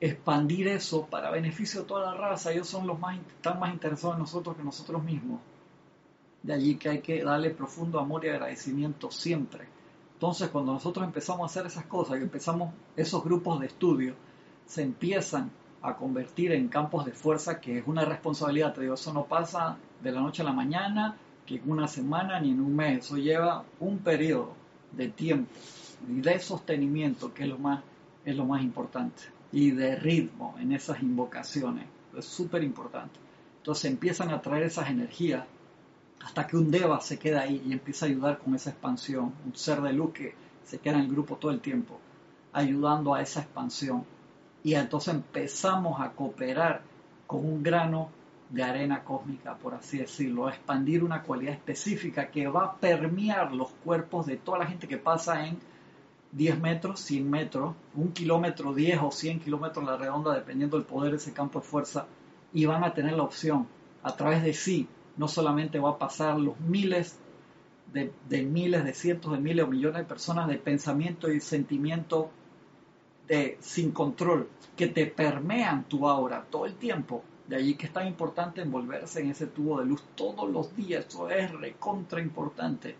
[0.00, 2.52] expandir eso para beneficio de toda la raza.
[2.52, 5.40] Ellos son los más, están más interesados en nosotros que nosotros mismos.
[6.44, 9.66] De allí que hay que darle profundo amor y agradecimiento siempre.
[10.12, 14.14] Entonces, cuando nosotros empezamos a hacer esas cosas, y empezamos esos grupos de estudio,
[14.66, 18.74] se empiezan a convertir en campos de fuerza, que es una responsabilidad.
[18.74, 21.16] Te digo, eso no pasa de la noche a la mañana,
[21.46, 23.06] que en una semana ni en un mes.
[23.06, 24.54] Eso lleva un periodo
[24.92, 25.50] de tiempo
[26.08, 27.82] y de sostenimiento, que es lo más,
[28.24, 31.86] es lo más importante, y de ritmo en esas invocaciones.
[32.16, 33.18] Es súper importante.
[33.58, 35.44] Entonces empiezan a traer esas energías
[36.22, 39.54] hasta que un Deva se queda ahí y empieza a ayudar con esa expansión, un
[39.54, 40.34] ser de luz que
[40.64, 41.98] se queda en el grupo todo el tiempo,
[42.52, 44.04] ayudando a esa expansión.
[44.62, 46.82] Y entonces empezamos a cooperar
[47.26, 48.08] con un grano
[48.50, 53.52] de arena cósmica, por así decirlo, a expandir una cualidad específica que va a permear
[53.52, 55.58] los cuerpos de toda la gente que pasa en
[56.32, 61.12] 10 metros, 100 metros, un kilómetro, 10 o 100 kilómetros la redonda, dependiendo del poder
[61.12, 62.06] de ese campo de fuerza,
[62.52, 63.66] y van a tener la opción
[64.02, 67.18] a través de sí, no solamente va a pasar los miles
[67.92, 72.30] de, miles, de cientos de miles o millones de personas de pensamiento y sentimiento
[73.28, 77.22] de, sin control que te permean tu aura todo el tiempo.
[77.46, 81.06] De allí que es tan importante envolverse en ese tubo de luz todos los días.
[81.06, 82.96] Eso es recontra importante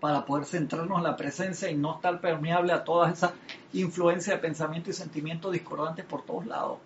[0.00, 3.34] para poder centrarnos en la presencia y no estar permeable a toda esa
[3.72, 6.78] influencia de pensamiento y sentimiento discordantes por todos lados.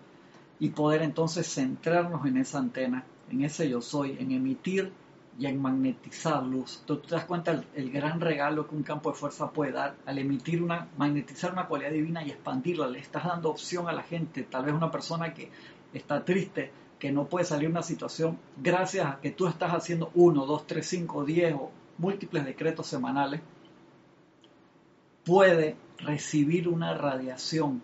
[0.59, 3.03] Y poder entonces centrarnos en esa antena,
[3.33, 4.91] en ese yo soy, en emitir
[5.37, 6.83] y en magnetizar luz.
[6.85, 10.19] Tú te das cuenta el, gran regalo que un campo de fuerza puede dar al
[10.19, 12.87] emitir una, magnetizar una cualidad divina y expandirla.
[12.87, 15.49] Le estás dando opción a la gente, tal vez una persona que
[15.93, 20.11] está triste, que no puede salir de una situación, gracias a que tú estás haciendo
[20.13, 23.41] uno, dos, tres, cinco, diez o múltiples decretos semanales,
[25.25, 27.81] puede recibir una radiación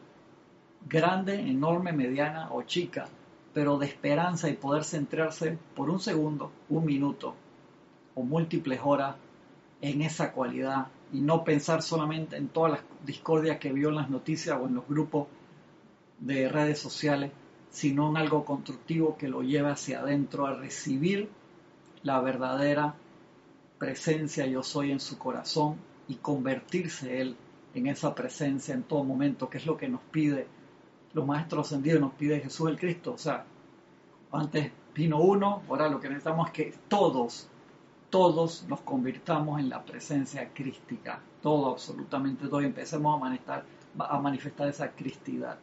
[0.88, 3.10] grande, enorme, mediana o chica,
[3.60, 7.36] pero de esperanza y poder centrarse por un segundo, un minuto
[8.16, 9.18] o múltiples horas
[9.82, 14.10] en esa cualidad y no pensar solamente en todas las discordias que vio en las
[14.10, 15.28] noticias o en los grupos
[16.20, 17.34] de redes sociales,
[17.70, 21.28] sino en algo constructivo que lo lleve hacia adentro a recibir
[22.02, 22.96] la verdadera
[23.78, 25.76] presencia yo soy en su corazón
[26.08, 27.36] y convertirse él
[27.74, 30.48] en esa presencia en todo momento, que es lo que nos pide
[31.14, 33.14] los maestros ascendidos, nos pide Jesús el Cristo.
[33.14, 33.46] O sea,
[34.32, 37.48] antes vino uno, ahora lo que necesitamos es que todos,
[38.10, 43.66] todos nos convirtamos en la presencia crística, todo, absolutamente todo, y empecemos a manifestar,
[43.98, 45.58] a manifestar esa cristidad.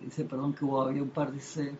[0.00, 1.74] Dice, perdón, que hubo, había un par, dice,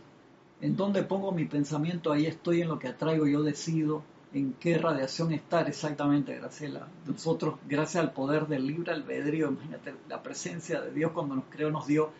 [0.60, 4.02] en dónde pongo mi pensamiento, ahí estoy en lo que atraigo, yo decido
[4.32, 6.88] en qué radiación estar exactamente, Graciela.
[7.06, 11.70] Nosotros, gracias al poder del libre albedrío, imagínate, la presencia de Dios cuando nos creó,
[11.70, 12.10] nos dio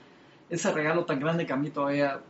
[0.49, 2.21] ese regalo tan grande que a mí todavía,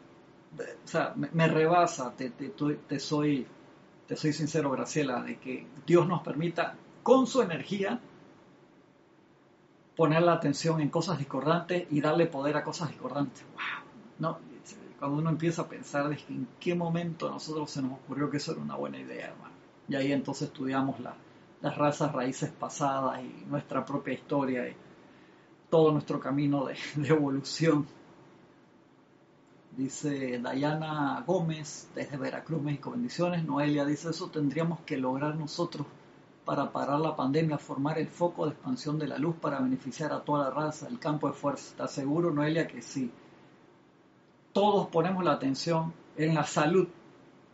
[0.58, 3.46] o sea, me, rebasa, te, te, soy,
[4.06, 8.00] te soy sincero, Graciela, de que Dios nos permita con su energía
[9.94, 13.44] poner la atención en cosas discordantes y darle poder a cosas discordantes.
[13.54, 13.86] ¡Wow!
[14.18, 14.38] No,
[14.98, 18.52] cuando uno empieza a pensar en qué momento a nosotros se nos ocurrió que eso
[18.52, 19.55] era una buena idea, hermano.
[19.88, 24.76] Y ahí entonces estudiamos las razas raíces pasadas y nuestra propia historia y
[25.70, 26.66] todo nuestro camino
[26.96, 27.86] de, evolución.
[29.76, 32.90] Dice Dayana Gómez desde Veracruz, México.
[32.90, 33.44] Bendiciones.
[33.44, 35.86] Noelia dice eso tendríamos que lograr nosotros
[36.44, 40.20] para parar la pandemia, formar el foco de expansión de la luz para beneficiar a
[40.20, 41.70] toda la raza, el campo de fuerza.
[41.70, 43.10] ¿Estás seguro, Noelia, que sí?
[44.56, 46.88] todos ponemos la atención en la salud,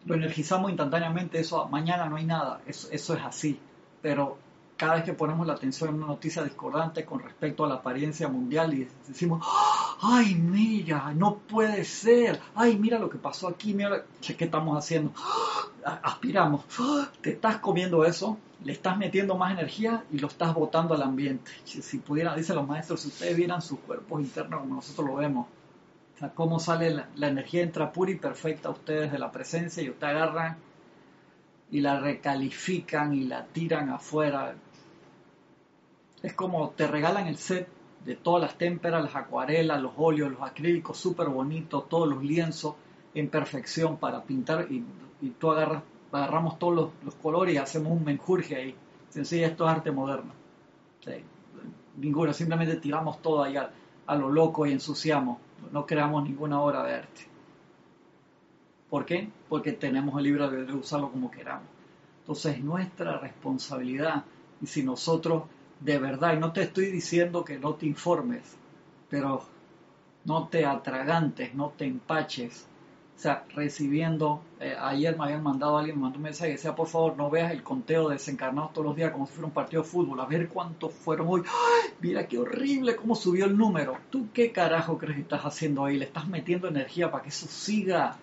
[0.05, 3.59] lo energizamos instantáneamente, eso mañana no hay nada, eso, eso es así,
[4.01, 4.39] pero
[4.77, 8.27] cada vez que ponemos la atención en una noticia discordante con respecto a la apariencia
[8.27, 9.47] mundial y decimos,
[10.01, 15.13] ay, mira, no puede ser, ay, mira lo que pasó aquí, mira, ¿qué estamos haciendo?
[15.85, 16.65] Aspiramos,
[17.21, 21.53] te estás comiendo eso, le estás metiendo más energía y lo estás botando al ambiente.
[21.65, 25.47] Si pudiera, dicen los maestros, si ustedes vieran sus cuerpos internos como nosotros lo vemos,
[26.31, 30.15] cómo sale la, energía entra pura y perfecta a ustedes de la presencia y ustedes
[30.15, 30.57] agarran
[31.71, 34.55] y la recalifican y la tiran afuera.
[36.23, 37.67] Es como te regalan el set
[38.05, 42.75] de todas las témperas, las acuarelas, los óleos, los acrílicos súper bonitos, todos los lienzos
[43.15, 44.85] en perfección para pintar y,
[45.39, 48.75] tú agarras, agarramos todos los, colores y hacemos un menjurje ahí.
[49.09, 50.33] Sencillo, esto es arte moderno.
[51.97, 55.39] ninguno, simplemente tiramos todo ahí a lo loco y ensuciamos
[55.71, 57.27] no creamos ninguna obra de arte.
[58.91, 59.29] ¿Por qué?
[59.49, 61.69] Porque tenemos el libro de usarlo como queramos.
[62.21, 64.25] Entonces es nuestra responsabilidad.
[64.61, 65.45] Y si nosotros
[65.85, 68.57] de verdad, y no te estoy diciendo que no te informes,
[69.11, 69.45] pero
[70.25, 72.67] no te atragantes, no te empaches,
[73.23, 76.89] sea, recibiendo, eh, ayer me habían mandado, alguien me mandó un mensaje que decía, por
[76.89, 79.83] favor, no veas el conteo de desencarnados todos los días como si fuera un partido
[79.83, 81.43] de fútbol, a ver cuántos fueron hoy.
[82.01, 83.97] Mira qué horrible cómo subió el número.
[84.11, 85.99] ¿Tú qué carajo crees que estás haciendo ahí?
[85.99, 88.17] Le estás metiendo energía para que eso siga.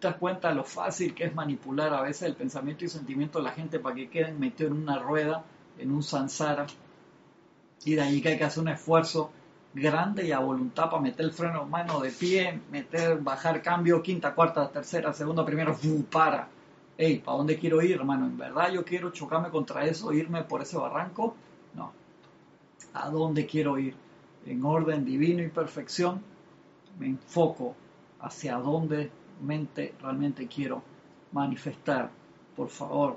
[0.00, 3.44] ¿Te das cuenta lo fácil que es manipular a veces el pensamiento y sentimiento de
[3.44, 5.44] la gente para que queden metidos en una rueda,
[5.78, 6.66] en un sansara?
[7.84, 9.30] Y de ahí que hay que hacer un esfuerzo
[9.74, 14.34] grande y a voluntad para meter el freno mano de pie, meter, bajar cambio, quinta,
[14.34, 15.74] cuarta, tercera, segunda, primera,
[16.10, 16.48] para.
[16.96, 18.26] Hey, ¿para dónde quiero ir, hermano?
[18.26, 21.34] ¿En verdad yo quiero chocarme contra eso, irme por ese barranco?
[21.74, 21.92] No.
[22.92, 23.94] ¿A dónde quiero ir?
[24.44, 26.20] En orden divino y perfección,
[26.98, 27.74] me enfoco
[28.20, 29.10] hacia dónde
[29.40, 30.82] mente realmente quiero
[31.32, 32.10] manifestar.
[32.54, 33.16] Por favor,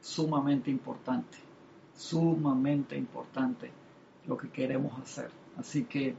[0.00, 1.38] sumamente importante,
[1.94, 3.70] sumamente importante
[4.26, 5.43] lo que queremos hacer.
[5.58, 6.14] Así que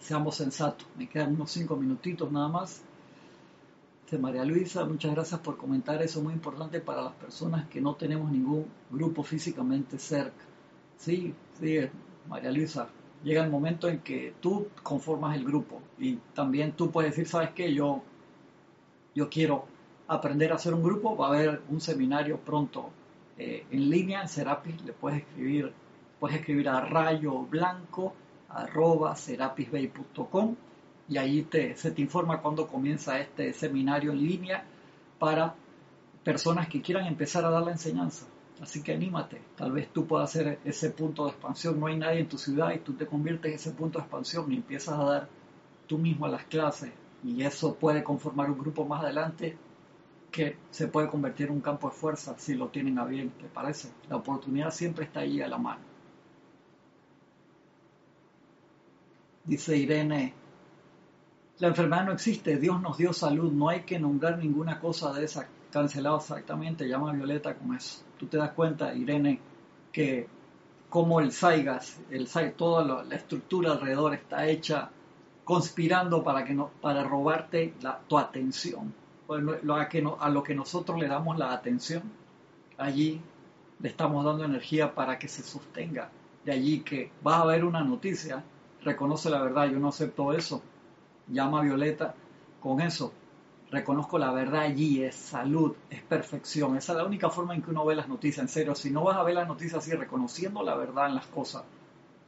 [0.00, 0.86] seamos sensatos.
[0.96, 2.82] Me quedan unos cinco minutitos nada más.
[4.10, 7.94] De María Luisa, muchas gracias por comentar eso, muy importante para las personas que no
[7.94, 10.44] tenemos ningún grupo físicamente cerca.
[10.98, 11.78] Sí, sí,
[12.28, 12.88] María Luisa,
[13.24, 17.52] llega el momento en que tú conformas el grupo y también tú puedes decir, ¿sabes
[17.54, 17.72] qué?
[17.72, 18.02] Yo,
[19.14, 19.64] yo quiero
[20.06, 22.90] aprender a hacer un grupo, va a haber un seminario pronto
[23.38, 25.72] eh, en línea en Serapis, le puedes escribir
[26.22, 28.14] puedes escribir a rayo blanco
[28.48, 30.54] arroba serapisbay.com
[31.08, 34.62] y ahí te, se te informa cuando comienza este seminario en línea
[35.18, 35.56] para
[36.22, 38.24] personas que quieran empezar a dar la enseñanza.
[38.60, 41.80] Así que anímate, tal vez tú puedas hacer ese punto de expansión.
[41.80, 44.52] No hay nadie en tu ciudad y tú te conviertes en ese punto de expansión
[44.52, 45.28] y empiezas a dar
[45.88, 46.92] tú mismo a las clases
[47.24, 49.56] y eso puede conformar un grupo más adelante
[50.30, 53.48] que se puede convertir en un campo de fuerza si lo tienen a bien, ¿te
[53.48, 53.88] parece?
[54.08, 55.91] La oportunidad siempre está ahí a la mano.
[59.44, 60.34] Dice Irene,
[61.58, 65.24] la enfermedad no existe, Dios nos dio salud, no hay que nombrar ninguna cosa de
[65.24, 65.48] esa.
[65.70, 68.02] Cancelado exactamente, llama a Violeta con eso.
[68.18, 69.40] Tú te das cuenta, Irene,
[69.90, 70.28] que
[70.90, 74.90] como el Saigas, el toda la, estructura alrededor está hecha
[75.44, 78.92] conspirando para, que no, para robarte la, tu atención.
[79.28, 82.02] Lo, a, que lo que nosotros le damos la atención,
[82.76, 83.22] allí
[83.80, 86.10] le estamos dando energía para que se sostenga.
[86.44, 88.44] De allí que vas a ver una noticia
[88.84, 90.62] reconoce la verdad, yo no acepto eso.
[91.28, 92.14] Llama Violeta
[92.60, 93.12] con eso.
[93.70, 96.76] Reconozco la verdad allí, es salud, es perfección.
[96.76, 98.74] Esa es la única forma en que uno ve las noticias, en serio.
[98.74, 101.62] Si no vas a ver las noticias así, reconociendo la verdad en las cosas,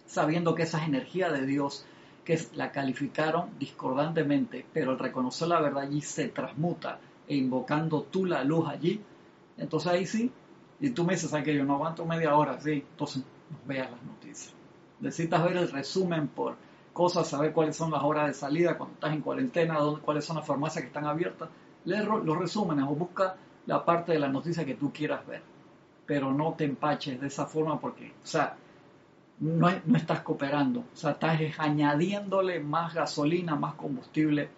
[0.06, 1.84] sabiendo que esa es energía de Dios,
[2.24, 6.98] que la calificaron discordantemente, pero al reconocer la verdad allí se transmuta
[7.28, 9.02] e invocando tú la luz allí,
[9.58, 10.32] entonces ahí sí,
[10.80, 13.22] y tú me dices, que yo no aguanto media hora, sí, entonces
[13.66, 14.54] veas las noticias.
[15.00, 16.56] Necesitas ver el resumen por
[16.92, 20.46] cosas, saber cuáles son las horas de salida cuando estás en cuarentena, cuáles son las
[20.46, 21.48] farmacias que están abiertas.
[21.84, 23.36] Lee los resúmenes o busca
[23.66, 25.42] la parte de la noticia que tú quieras ver.
[26.06, 28.56] Pero no te empaches de esa forma porque, o sea,
[29.40, 30.80] no, no estás cooperando.
[30.80, 34.48] O sea, estás añadiéndole más gasolina, más combustible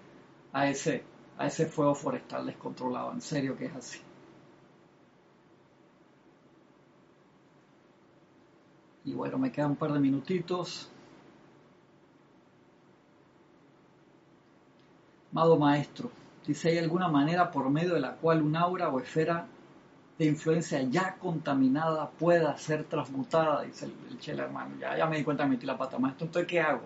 [0.53, 1.03] a ese,
[1.39, 3.13] a ese fuego forestal descontrolado.
[3.13, 4.01] En serio que es así.
[9.07, 10.91] Y bueno, me quedan un par de minutitos.
[15.33, 16.11] Amado maestro,
[16.43, 19.47] si hay alguna manera por medio de la cual un aura o esfera
[20.19, 24.75] de influencia ya contaminada pueda ser transmutada, dice el, chela hermano.
[24.81, 26.27] Ya, ya me di cuenta que metí la pata, maestro.
[26.27, 26.83] Entonces, ¿qué hago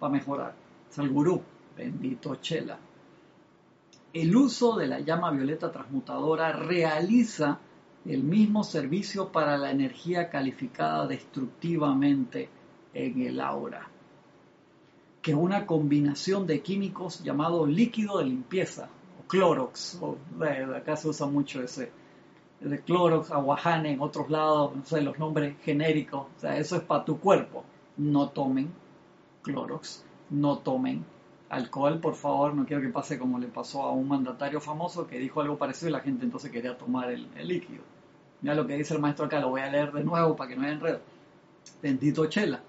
[0.00, 0.54] para mejorar?
[0.90, 1.42] Es el gurú,
[1.76, 2.76] bendito chela.
[4.12, 7.58] El uso de la llama violeta transmutadora realiza
[8.04, 12.48] el mismo servicio para la energía calificada destructivamente
[12.94, 13.88] en el aura,
[15.20, 18.88] que una combinación de químicos llamado líquido de limpieza,
[19.20, 21.92] o Clorox, o de, acá se usa mucho ese,
[22.60, 26.82] de Clorox, aguajane en otros lados, no sé, los nombres genéricos, o sea, eso es
[26.82, 27.64] para tu cuerpo.
[27.96, 28.72] No tomen
[29.42, 31.04] Clorox, no tomen
[31.52, 35.18] alcohol, por favor, no quiero que pase como le pasó a un mandatario famoso que
[35.18, 37.82] dijo algo parecido y la gente entonces quería tomar el, líquido.
[38.42, 40.56] Mira lo que dice el maestro acá, lo voy a leer de nuevo para que
[40.56, 41.00] no haya enredo.
[41.80, 42.60] Bendito Chela.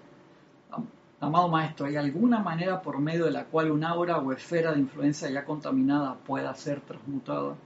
[1.20, 4.80] Amado maestro, ¿hay alguna manera por medio de la cual una aura o esfera de
[4.80, 7.56] influencia ya contaminada pueda ser transmutada?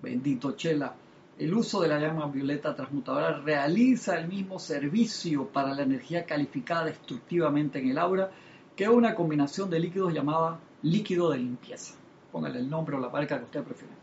[0.00, 0.94] Bendito Chela.
[1.38, 6.84] El uso de la llama violeta transmutadora realiza el mismo servicio para la energía calificada
[6.84, 8.30] destructivamente en el aura
[8.76, 11.94] que una combinación de líquidos llamada líquido de limpieza.
[12.30, 13.94] Póngale el nombre o la marca que usted prefiera.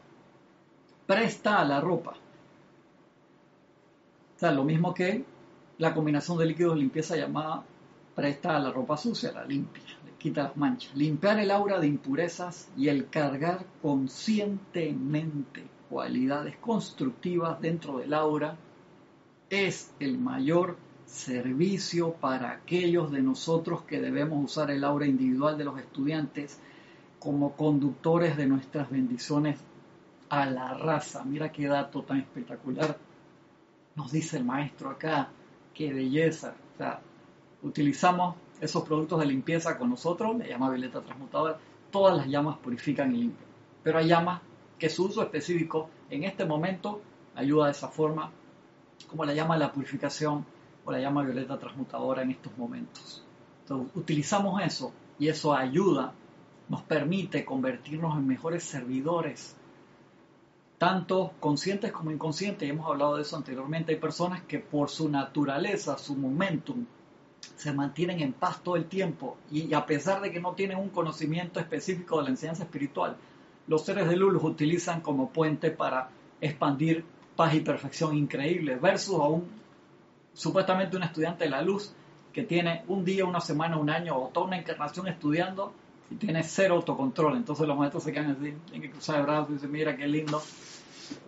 [1.06, 2.16] Presta a la ropa.
[4.38, 5.26] O sea, lo mismo que
[5.80, 7.64] la combinación de líquidos de limpieza llamada
[8.14, 10.96] presta a la ropa sucia, la limpia, le quita las manchas.
[10.96, 18.56] Limpiar el aura de impurezas y el cargar conscientemente cualidades constructivas dentro del aura
[19.50, 20.78] es el mayor
[21.08, 26.60] servicio para aquellos de nosotros que debemos usar el aura individual de los estudiantes
[27.18, 29.58] como conductores de nuestras bendiciones
[30.30, 31.24] a la raza.
[31.24, 33.07] Mira qué dato tan espectacular
[33.98, 35.30] nos dice el maestro acá.
[35.74, 36.56] Qué belleza.
[36.76, 37.02] O sea,
[37.64, 41.58] utilizamos esos productos de limpieza con nosotros, la llama violeta transmutadora,
[41.92, 43.50] todas las llamas purifican y limpian.
[43.84, 44.42] Pero hay llamas
[44.78, 47.02] que su uso específico en este momento
[47.36, 48.32] ayuda de esa forma,
[49.10, 50.46] como la llama la purificación
[50.86, 53.24] o la llama violeta transmutadora en estos momentos.
[53.62, 56.14] Entonces, utilizamos eso y eso ayuda,
[56.70, 59.56] nos permite convertirnos en mejores servidores,
[60.78, 62.70] tanto conscientes como inconscientes.
[62.70, 63.94] Hemos hablado de eso anteriormente.
[63.94, 66.86] Hay personas que por su naturaleza, su momentum,
[67.56, 70.90] se mantienen en paz todo el tiempo y a pesar de que no tienen un
[70.90, 73.16] conocimiento específico de la enseñanza espiritual,
[73.68, 76.10] los seres de luz los utilizan como puente para
[76.40, 77.04] expandir
[77.36, 79.48] paz y perfección increíble versus a un
[80.34, 81.92] supuestamente un estudiante de la luz
[82.32, 85.74] que tiene un día, una semana, un año o toda una encarnación estudiando
[86.12, 87.36] y tiene cero autocontrol.
[87.36, 90.08] Entonces los maestros se quedan así, tienen que cruzar el brazo y dicen, mira qué
[90.08, 90.42] lindo,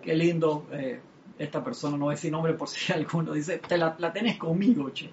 [0.01, 0.99] qué lindo, eh,
[1.37, 4.91] esta persona, no voy a decir nombre por si alguno, dice, te la, tenés conmigo,
[4.93, 5.09] che.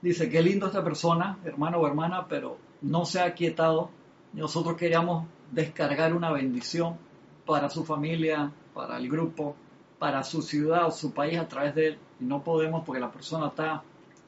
[0.00, 3.90] Dice, qué lindo esta persona, hermano o hermana, pero no se ha aquietado.
[4.32, 6.96] Nosotros queríamos descargar una bendición
[7.44, 9.56] para su familia, para el grupo,
[9.98, 11.98] para su ciudad o su país a través de él.
[12.20, 13.82] Y no podemos porque la persona está,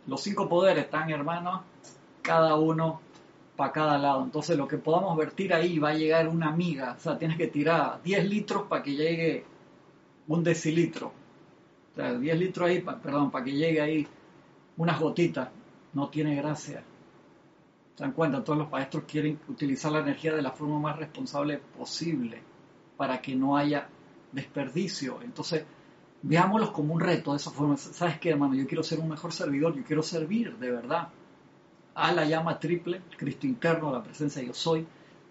[0.07, 1.61] los cinco poderes están hermanos,
[2.23, 3.01] cada uno
[3.61, 4.25] para cada lado.
[4.25, 6.95] Entonces lo que podamos vertir ahí va a llegar una amiga.
[6.97, 9.45] O sea, tienes que tirar 10 litros para que llegue
[10.29, 11.09] un decilitro.
[11.93, 14.09] O sea, 10 litros ahí, perdón, para que llegue ahí
[14.79, 15.51] unas gotitas
[15.93, 16.83] no tiene gracia.
[17.97, 18.43] ¿Se dan cuenta?
[18.43, 22.41] Todos los maestros quieren utilizar la energía de la forma más responsable posible
[22.97, 23.89] para que no haya
[24.33, 25.21] desperdicio.
[25.21, 25.67] Entonces,
[26.23, 27.77] veámoslos como un reto de esa forma.
[27.77, 28.55] ¿Sabes qué, hermano?
[28.55, 31.11] Yo quiero ser un mejor servidor, yo quiero servir de verdad
[31.95, 34.87] a la llama triple, Cristo interno, la presencia de yo soy,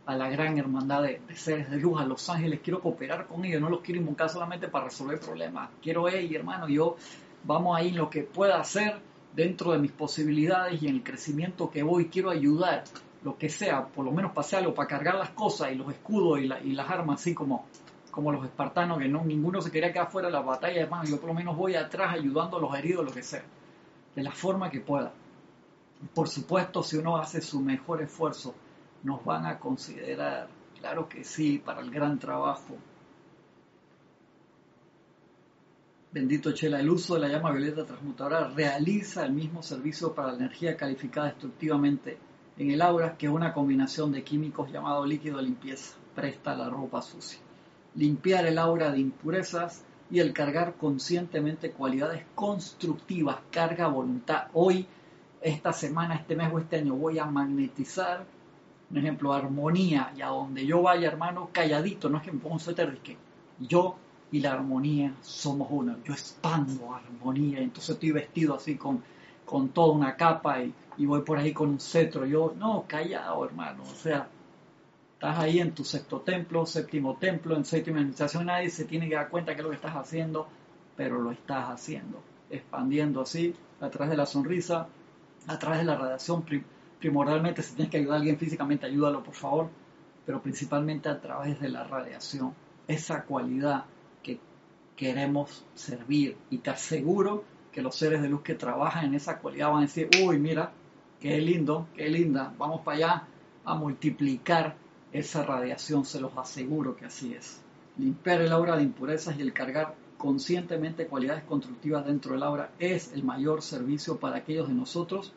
[0.06, 3.62] a la gran hermandad de, seres de luz, a los ángeles, quiero cooperar con ellos,
[3.62, 5.70] no los quiero invocar solamente para resolver problemas.
[5.82, 6.96] Quiero, hey, hermano, yo
[7.44, 9.00] vamos ahí en lo que pueda hacer
[9.36, 12.86] dentro de mis posibilidades y en el crecimiento que voy, quiero ayudar,
[13.24, 16.40] lo que sea, por lo menos pase algo para cargar las cosas y los escudos
[16.40, 17.66] y, las armas, así como,
[18.10, 21.20] como los espartanos, que no ninguno se quería quedar fuera de la batalla, hermano, yo
[21.20, 23.44] por lo menos voy atrás ayudando a los heridos, lo que sea,
[24.16, 25.12] de la forma que pueda.
[26.14, 28.56] Por supuesto, si uno hace su mejor esfuerzo,
[29.04, 30.48] nos van a considerar,
[30.80, 32.78] claro que sí, para el gran trabajo,
[36.12, 40.38] Bendito Chela, el uso de la llama violeta transmutadora realiza el mismo servicio para la
[40.40, 42.18] energía calificada destructivamente
[42.58, 47.04] en el aura, que es una combinación de químicos llamado líquido limpieza, presta la ropa
[47.04, 47.38] sucia.
[47.94, 54.48] Limpiar el aura de impurezas y el cargar conscientemente cualidades constructivas, carga voluntad.
[54.54, 54.88] Hoy,
[55.42, 58.26] esta semana, este mes o este año voy a magnetizar,
[58.92, 62.56] un ejemplo, armonía, y a donde yo vaya, hermano, calladito, no es que me ponga
[62.56, 63.18] un suéter, es que
[63.60, 63.96] yo
[64.32, 65.98] y la armonía somos uno.
[66.04, 69.04] Yo expando armonía, entonces estoy vestido así con,
[69.46, 70.74] con toda una capa y,
[71.06, 72.26] voy por ahí con un cetro.
[72.26, 73.84] Yo, no, callado, hermano.
[73.84, 74.28] O sea,
[75.14, 78.46] estás ahí en tu sexto templo, séptimo templo, en séptima administración.
[78.46, 80.48] Nadie se tiene que dar cuenta que es lo que estás haciendo,
[80.96, 82.22] pero lo estás haciendo.
[82.50, 84.88] Expandiendo así, a través de la sonrisa,
[85.48, 86.46] a través de la radiación.
[87.00, 89.70] primordialmente, si tienes que ayudar a alguien físicamente, ayúdalo, por favor.
[90.26, 92.54] Pero principalmente a través de la radiación.
[92.88, 93.86] Esa cualidad
[95.00, 96.36] queremos servir.
[96.50, 99.82] Y te aseguro que los seres de luz que trabajan en esa cualidad van a
[99.84, 100.74] decir, uy, mira,
[101.22, 103.28] qué lindo, qué linda, vamos para allá
[103.64, 104.76] a multiplicar
[105.14, 107.62] esa radiación, se los aseguro que así es.
[107.98, 113.12] Limpiar el aura de impurezas y el cargar conscientemente cualidades constructivas dentro del aura es
[113.14, 115.34] el mayor servicio para aquellos de nosotros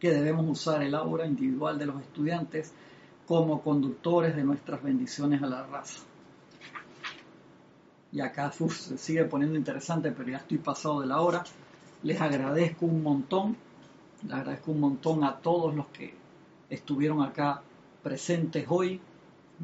[0.00, 2.72] que debemos usar el aura individual de los estudiantes
[3.26, 6.00] como conductores de nuestras bendiciones a la raza
[8.14, 11.42] y acá se sigue poniendo interesante, pero ya estoy pasado de la hora.
[12.04, 13.56] Les agradezco un montón,
[14.22, 16.14] les agradezco un montón a todos los que
[16.70, 17.60] estuvieron acá
[18.04, 19.00] presentes hoy.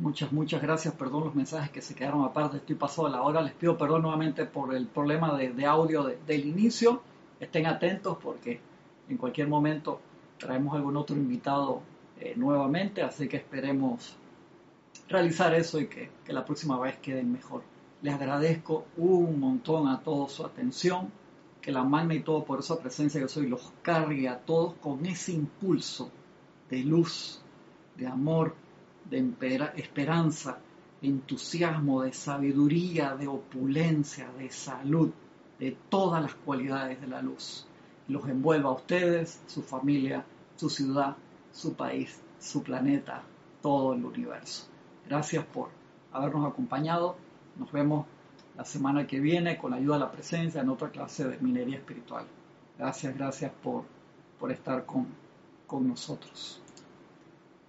[0.00, 0.94] Muchas, muchas gracias.
[0.94, 2.56] Perdón los mensajes que se quedaron aparte.
[2.56, 3.42] Estoy pasado de la hora.
[3.42, 7.02] Les pido perdón nuevamente por el problema de, audio del inicio.
[7.38, 8.60] Estén atentos porque
[9.10, 10.00] en cualquier momento
[10.38, 11.82] traemos algún otro invitado
[12.18, 13.02] eh, nuevamente.
[13.02, 14.16] Así que esperemos
[15.06, 17.62] realizar eso y que, que la próxima vez queden mejor.
[18.00, 21.12] Les agradezco un montón a todos su atención,
[21.60, 25.04] que la magna y todo por esa presencia que soy los cargue a todos con
[25.04, 26.10] ese impulso
[26.70, 27.42] de luz,
[27.98, 28.54] de amor,
[29.08, 30.58] de esperanza,
[31.02, 35.10] entusiasmo, de sabiduría, de opulencia, de salud,
[35.58, 37.66] de todas las cualidades de la luz.
[38.08, 40.24] Los envuelva a ustedes, su familia,
[40.56, 41.16] su ciudad,
[41.52, 43.22] su país, su planeta,
[43.62, 44.66] todo el universo.
[45.06, 45.68] Gracias por
[46.12, 47.16] habernos acompañado
[47.60, 48.06] nos vemos
[48.56, 51.76] la semana que viene con la ayuda de la presencia en otra clase de minería
[51.76, 52.24] espiritual.
[52.78, 53.84] Gracias, gracias por,
[54.38, 55.06] por estar con,
[55.66, 56.62] con nosotros.